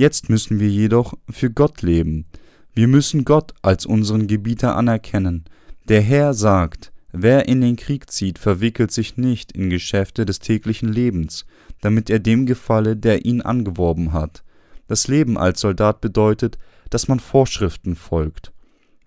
Jetzt 0.00 0.30
müssen 0.30 0.60
wir 0.60 0.70
jedoch 0.70 1.12
für 1.28 1.50
Gott 1.50 1.82
leben. 1.82 2.24
Wir 2.72 2.88
müssen 2.88 3.26
Gott 3.26 3.52
als 3.60 3.84
unseren 3.84 4.28
Gebieter 4.28 4.74
anerkennen. 4.74 5.44
Der 5.90 6.00
Herr 6.00 6.32
sagt, 6.32 6.90
wer 7.12 7.48
in 7.48 7.60
den 7.60 7.76
Krieg 7.76 8.10
zieht, 8.10 8.38
verwickelt 8.38 8.92
sich 8.92 9.18
nicht 9.18 9.52
in 9.52 9.68
Geschäfte 9.68 10.24
des 10.24 10.38
täglichen 10.38 10.90
Lebens, 10.90 11.44
damit 11.82 12.08
er 12.08 12.18
dem 12.18 12.46
gefalle, 12.46 12.96
der 12.96 13.26
ihn 13.26 13.42
angeworben 13.42 14.14
hat. 14.14 14.42
Das 14.88 15.06
Leben 15.06 15.36
als 15.36 15.60
Soldat 15.60 16.00
bedeutet, 16.00 16.56
dass 16.88 17.06
man 17.06 17.20
Vorschriften 17.20 17.94
folgt. 17.94 18.52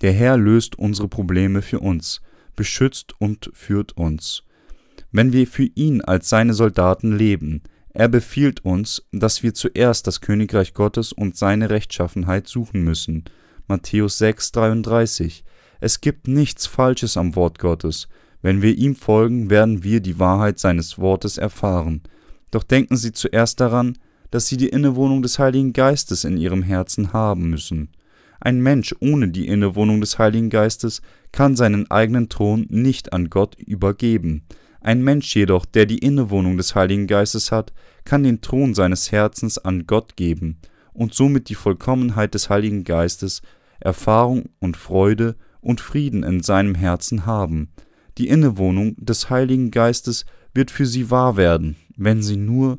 Der 0.01 0.11
Herr 0.13 0.37
löst 0.37 0.77
unsere 0.77 1.07
Probleme 1.07 1.63
für 1.63 1.79
uns, 1.79 2.21
beschützt 2.55 3.19
und 3.19 3.49
führt 3.55 3.97
uns. 3.97 4.43
Wenn 5.11 5.33
wir 5.33 5.47
für 5.47 5.67
ihn 5.73 6.01
als 6.01 6.29
seine 6.29 6.53
Soldaten 6.53 7.17
leben, 7.17 7.63
er 7.93 8.07
befiehlt 8.07 8.65
uns, 8.65 9.03
dass 9.11 9.43
wir 9.43 9.53
zuerst 9.53 10.07
das 10.07 10.19
Königreich 10.21 10.73
Gottes 10.73 11.13
und 11.13 11.37
seine 11.37 11.69
Rechtschaffenheit 11.69 12.47
suchen 12.47 12.83
müssen. 12.83 13.25
Matthäus 13.67 14.19
6,33. 14.19 15.43
Es 15.79 16.01
gibt 16.01 16.27
nichts 16.27 16.65
Falsches 16.65 17.17
am 17.17 17.35
Wort 17.35 17.59
Gottes. 17.59 18.07
Wenn 18.41 18.61
wir 18.61 18.75
ihm 18.75 18.95
folgen, 18.95 19.49
werden 19.49 19.83
wir 19.83 19.99
die 19.99 20.19
Wahrheit 20.19 20.57
seines 20.57 20.97
Wortes 20.97 21.37
erfahren. 21.37 22.01
Doch 22.51 22.63
denken 22.63 22.97
Sie 22.97 23.11
zuerst 23.11 23.59
daran, 23.59 23.97
dass 24.31 24.47
Sie 24.47 24.57
die 24.57 24.69
Innewohnung 24.69 25.21
des 25.21 25.37
Heiligen 25.37 25.73
Geistes 25.73 26.23
in 26.23 26.37
Ihrem 26.37 26.63
Herzen 26.63 27.13
haben 27.13 27.49
müssen. 27.49 27.89
Ein 28.39 28.59
Mensch 28.59 28.95
ohne 28.99 29.29
die 29.29 29.47
Innewohnung 29.47 30.01
des 30.01 30.17
Heiligen 30.17 30.49
Geistes 30.49 31.01
kann 31.31 31.55
seinen 31.55 31.89
eigenen 31.89 32.27
Thron 32.27 32.65
nicht 32.69 33.13
an 33.13 33.29
Gott 33.29 33.55
übergeben. 33.55 34.43
Ein 34.83 35.01
Mensch 35.01 35.33
jedoch, 35.33 35.65
der 35.65 35.85
die 35.85 35.99
Innewohnung 35.99 36.57
des 36.57 36.75
Heiligen 36.75 37.07
Geistes 37.07 37.53
hat, 37.53 37.71
kann 38.03 38.23
den 38.23 38.41
Thron 38.41 38.73
seines 38.73 39.13
Herzens 39.13 39.57
an 39.57 39.87
Gott 39.87 40.17
geben 40.17 40.57
und 40.91 41.13
somit 41.13 41.47
die 41.47 41.55
Vollkommenheit 41.55 42.33
des 42.33 42.49
Heiligen 42.49 42.83
Geistes, 42.83 43.41
Erfahrung 43.79 44.49
und 44.59 44.75
Freude 44.75 45.37
und 45.61 45.79
Frieden 45.79 46.23
in 46.23 46.43
seinem 46.43 46.75
Herzen 46.75 47.25
haben. 47.25 47.69
Die 48.17 48.27
Innewohnung 48.27 48.97
des 48.97 49.29
Heiligen 49.29 49.71
Geistes 49.71 50.25
wird 50.53 50.69
für 50.69 50.85
sie 50.85 51.09
wahr 51.09 51.37
werden, 51.37 51.77
wenn 51.95 52.21
sie 52.21 52.37
nur 52.37 52.77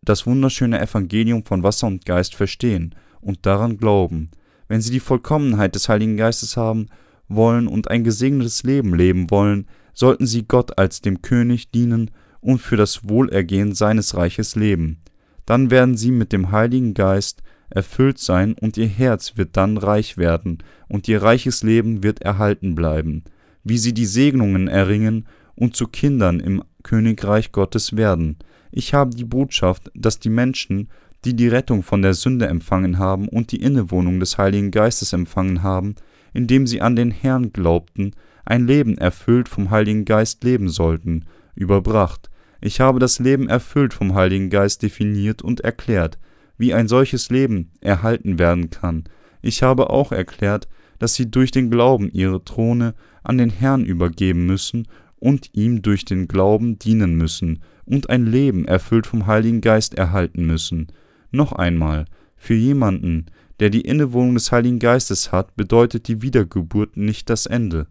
das 0.00 0.26
wunderschöne 0.26 0.80
Evangelium 0.80 1.44
von 1.44 1.62
Wasser 1.62 1.88
und 1.88 2.06
Geist 2.06 2.34
verstehen 2.34 2.94
und 3.20 3.44
daran 3.44 3.76
glauben. 3.76 4.30
Wenn 4.66 4.80
sie 4.80 4.90
die 4.90 5.00
Vollkommenheit 5.00 5.74
des 5.74 5.90
Heiligen 5.90 6.16
Geistes 6.16 6.56
haben 6.56 6.86
wollen 7.28 7.68
und 7.68 7.90
ein 7.90 8.02
gesegnetes 8.02 8.62
Leben 8.62 8.94
leben 8.94 9.30
wollen, 9.30 9.66
sollten 9.98 10.26
sie 10.26 10.46
Gott 10.46 10.78
als 10.78 11.00
dem 11.00 11.22
König 11.22 11.72
dienen 11.72 12.12
und 12.40 12.60
für 12.60 12.76
das 12.76 13.08
Wohlergehen 13.08 13.74
seines 13.74 14.16
Reiches 14.16 14.54
leben. 14.54 15.02
Dann 15.44 15.72
werden 15.72 15.96
sie 15.96 16.12
mit 16.12 16.32
dem 16.32 16.52
Heiligen 16.52 16.94
Geist 16.94 17.42
erfüllt 17.68 18.18
sein 18.18 18.54
und 18.54 18.76
ihr 18.76 18.86
Herz 18.86 19.32
wird 19.36 19.56
dann 19.56 19.76
reich 19.76 20.16
werden 20.16 20.58
und 20.86 21.08
ihr 21.08 21.20
reiches 21.20 21.64
Leben 21.64 22.04
wird 22.04 22.22
erhalten 22.22 22.76
bleiben, 22.76 23.24
wie 23.64 23.76
sie 23.76 23.92
die 23.92 24.06
Segnungen 24.06 24.68
erringen 24.68 25.26
und 25.56 25.74
zu 25.74 25.88
Kindern 25.88 26.38
im 26.38 26.62
Königreich 26.84 27.50
Gottes 27.50 27.96
werden. 27.96 28.36
Ich 28.70 28.94
habe 28.94 29.16
die 29.16 29.24
Botschaft, 29.24 29.90
dass 29.96 30.20
die 30.20 30.30
Menschen, 30.30 30.90
die 31.24 31.34
die 31.34 31.48
Rettung 31.48 31.82
von 31.82 32.02
der 32.02 32.14
Sünde 32.14 32.46
empfangen 32.46 32.98
haben 32.98 33.26
und 33.26 33.50
die 33.50 33.60
Innewohnung 33.60 34.20
des 34.20 34.38
Heiligen 34.38 34.70
Geistes 34.70 35.12
empfangen 35.12 35.64
haben, 35.64 35.96
indem 36.32 36.68
sie 36.68 36.80
an 36.80 36.94
den 36.94 37.10
Herrn 37.10 37.52
glaubten, 37.52 38.12
ein 38.48 38.66
Leben 38.66 38.96
erfüllt 38.96 39.46
vom 39.46 39.68
Heiligen 39.68 40.06
Geist 40.06 40.42
leben 40.42 40.70
sollten, 40.70 41.26
überbracht. 41.54 42.30
Ich 42.62 42.80
habe 42.80 42.98
das 42.98 43.18
Leben 43.18 43.46
erfüllt 43.46 43.92
vom 43.92 44.14
Heiligen 44.14 44.48
Geist 44.48 44.82
definiert 44.82 45.42
und 45.42 45.60
erklärt, 45.60 46.18
wie 46.56 46.72
ein 46.72 46.88
solches 46.88 47.28
Leben 47.28 47.72
erhalten 47.82 48.38
werden 48.38 48.70
kann. 48.70 49.04
Ich 49.42 49.62
habe 49.62 49.90
auch 49.90 50.12
erklärt, 50.12 50.66
dass 50.98 51.14
sie 51.14 51.30
durch 51.30 51.50
den 51.50 51.70
Glauben 51.70 52.10
ihre 52.10 52.42
Throne 52.42 52.94
an 53.22 53.36
den 53.36 53.50
Herrn 53.50 53.84
übergeben 53.84 54.46
müssen 54.46 54.88
und 55.18 55.50
ihm 55.52 55.82
durch 55.82 56.06
den 56.06 56.26
Glauben 56.26 56.78
dienen 56.78 57.16
müssen 57.16 57.62
und 57.84 58.08
ein 58.08 58.24
Leben 58.24 58.64
erfüllt 58.64 59.06
vom 59.06 59.26
Heiligen 59.26 59.60
Geist 59.60 59.94
erhalten 59.94 60.46
müssen. 60.46 60.86
Noch 61.30 61.52
einmal, 61.52 62.06
für 62.34 62.54
jemanden, 62.54 63.26
der 63.60 63.68
die 63.68 63.82
Innewohnung 63.82 64.34
des 64.34 64.50
Heiligen 64.52 64.78
Geistes 64.78 65.32
hat, 65.32 65.54
bedeutet 65.54 66.08
die 66.08 66.22
Wiedergeburt 66.22 66.96
nicht 66.96 67.28
das 67.28 67.44
Ende. 67.44 67.88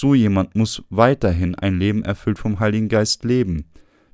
So 0.00 0.14
jemand 0.14 0.54
muss 0.54 0.84
weiterhin 0.90 1.56
ein 1.56 1.76
Leben 1.76 2.04
erfüllt 2.04 2.38
vom 2.38 2.60
Heiligen 2.60 2.88
Geist 2.88 3.24
leben. 3.24 3.64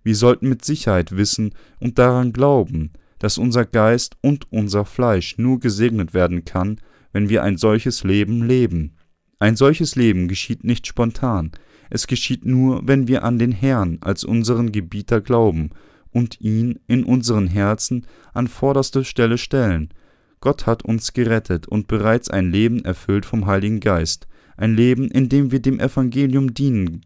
Wir 0.03 0.17
sollten 0.17 0.49
mit 0.49 0.65
Sicherheit 0.65 1.15
wissen 1.15 1.53
und 1.79 1.99
daran 1.99 2.33
glauben, 2.33 2.95
dass 3.19 3.37
unser 3.37 3.67
Geist 3.67 4.17
und 4.23 4.51
unser 4.51 4.87
Fleisch 4.87 5.37
nur 5.37 5.61
gesegnet 5.61 6.15
werden 6.15 6.47
kann, 6.47 6.81
wenn 7.13 7.29
wir 7.29 7.43
ein 7.43 7.59
solches 7.59 8.03
Leben 8.03 8.49
leben. 8.49 8.97
Ein 9.39 9.57
solches 9.57 9.95
Leben 9.95 10.27
geschieht 10.27 10.65
nicht 10.65 10.87
spontan, 10.87 11.53
es 11.91 12.07
geschieht 12.07 12.47
nur, 12.47 12.89
wenn 12.89 13.07
wir 13.07 13.23
an 13.23 13.39
den 13.39 13.53
Herrn 13.53 13.99
als 14.01 14.25
unseren 14.25 14.73
Gebieter 14.73 15.21
glauben 15.21 15.69
und 16.11 16.41
ihn 16.41 16.81
in 16.87 17.05
unseren 17.05 17.47
Herzen 17.47 18.07
an 18.33 18.49
vorderste 18.49 19.05
Stelle 19.05 19.37
stellen. 19.37 19.91
Gott 20.41 20.65
hat 20.65 20.83
uns 20.83 21.13
gerettet 21.13 21.69
und 21.69 21.89
bereits 21.89 22.31
ein 22.31 22.51
Leben 22.51 22.87
erfüllt 22.87 23.27
vom 23.27 23.45
Heiligen 23.45 23.81
Geist, 23.81 24.29
ein 24.57 24.75
Leben, 24.75 25.11
in 25.11 25.29
dem 25.29 25.51
wir 25.51 25.61
dem 25.61 25.81
Evangelium 25.81 26.55
dienen. 26.55 27.03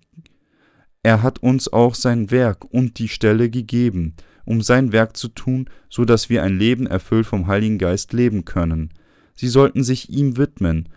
Er 1.03 1.23
hat 1.23 1.43
uns 1.43 1.73
auch 1.73 1.95
sein 1.95 2.31
Werk 2.31 2.65
und 2.65 2.99
die 2.99 3.09
Stelle 3.09 3.51
gegeben, 3.51 4.15
um 4.45 4.63
sein 4.63 4.93
Werk 4.93 5.17
zu 5.17 5.29
tun, 5.29 5.69
so 5.89 6.05
dass 6.05 6.29
wir 6.29 6.43
ein 6.43 6.59
Leben 6.59 6.87
erfüllt 6.87 7.27
vom 7.27 7.47
Heiligen 7.47 7.79
Geist 7.79 8.13
leben 8.13 8.45
können. 8.45 8.91
Sie 9.35 9.49
sollten 9.49 9.85
sich 9.85 10.11
ihm 10.11 10.37
widmen 10.37 10.89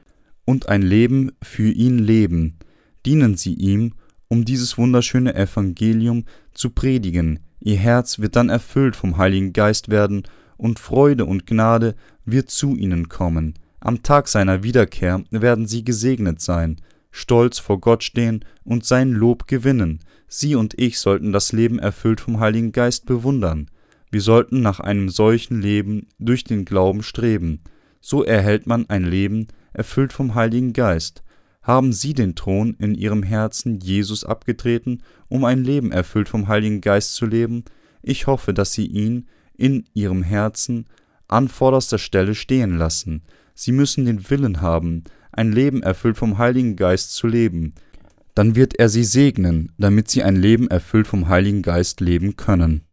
und 0.45 0.69
ein 0.69 0.81
Leben 0.81 1.31
für 1.41 1.71
ihn 1.71 1.99
leben. 1.99 2.57
Dienen 3.05 3.37
Sie 3.37 3.53
ihm, 3.53 3.93
um 4.27 4.45
dieses 4.45 4.77
wunderschöne 4.77 5.35
Evangelium 5.35 6.25
zu 6.53 6.69
predigen. 6.69 7.39
Ihr 7.59 7.77
Herz 7.77 8.19
wird 8.19 8.35
dann 8.35 8.49
erfüllt 8.49 8.95
vom 8.95 9.17
Heiligen 9.17 9.53
Geist 9.53 9.89
werden, 9.89 10.23
und 10.61 10.77
Freude 10.77 11.25
und 11.25 11.47
Gnade 11.47 11.95
wird 12.23 12.51
zu 12.51 12.75
ihnen 12.75 13.09
kommen. 13.09 13.55
Am 13.83 14.03
Tag 14.03 14.27
seiner 14.27 14.61
Wiederkehr 14.61 15.23
werden 15.31 15.65
sie 15.65 15.83
gesegnet 15.83 16.39
sein, 16.39 16.79
stolz 17.09 17.57
vor 17.57 17.81
Gott 17.81 18.03
stehen 18.03 18.45
und 18.63 18.85
sein 18.85 19.11
Lob 19.11 19.47
gewinnen. 19.47 20.01
Sie 20.27 20.53
und 20.53 20.79
ich 20.79 20.99
sollten 20.99 21.33
das 21.33 21.51
Leben 21.51 21.79
erfüllt 21.79 22.21
vom 22.21 22.39
Heiligen 22.39 22.73
Geist 22.73 23.07
bewundern. 23.07 23.71
Wir 24.11 24.21
sollten 24.21 24.61
nach 24.61 24.79
einem 24.79 25.09
solchen 25.09 25.59
Leben 25.59 26.07
durch 26.19 26.43
den 26.43 26.63
Glauben 26.63 27.01
streben. 27.01 27.61
So 28.01 28.23
erhält 28.23 28.67
man 28.67 28.87
ein 28.87 29.03
Leben 29.03 29.47
erfüllt 29.73 30.13
vom 30.13 30.35
Heiligen 30.35 30.73
Geist. 30.73 31.23
Haben 31.63 31.91
Sie 31.91 32.13
den 32.13 32.35
Thron 32.35 32.75
in 32.77 32.93
Ihrem 32.93 33.23
Herzen 33.23 33.79
Jesus 33.79 34.23
abgetreten, 34.23 35.01
um 35.27 35.43
ein 35.43 35.63
Leben 35.63 35.91
erfüllt 35.91 36.29
vom 36.29 36.47
Heiligen 36.47 36.81
Geist 36.81 37.15
zu 37.15 37.25
leben? 37.25 37.63
Ich 38.03 38.27
hoffe, 38.27 38.53
dass 38.53 38.73
Sie 38.73 38.85
ihn 38.85 39.27
in 39.57 39.85
Ihrem 39.95 40.21
Herzen 40.21 40.85
an 41.27 41.47
vorderster 41.47 41.97
Stelle 41.97 42.35
stehen 42.35 42.77
lassen. 42.77 43.23
Sie 43.53 43.71
müssen 43.71 44.05
den 44.05 44.29
Willen 44.29 44.61
haben, 44.61 45.03
ein 45.31 45.51
Leben 45.51 45.81
erfüllt 45.83 46.17
vom 46.17 46.37
Heiligen 46.37 46.75
Geist 46.75 47.13
zu 47.13 47.27
leben. 47.27 47.73
Dann 48.35 48.55
wird 48.55 48.79
er 48.79 48.89
sie 48.89 49.03
segnen, 49.03 49.71
damit 49.77 50.09
sie 50.09 50.23
ein 50.23 50.35
Leben 50.35 50.69
erfüllt 50.69 51.07
vom 51.07 51.27
Heiligen 51.27 51.61
Geist 51.61 52.01
leben 52.01 52.35
können. 52.35 52.85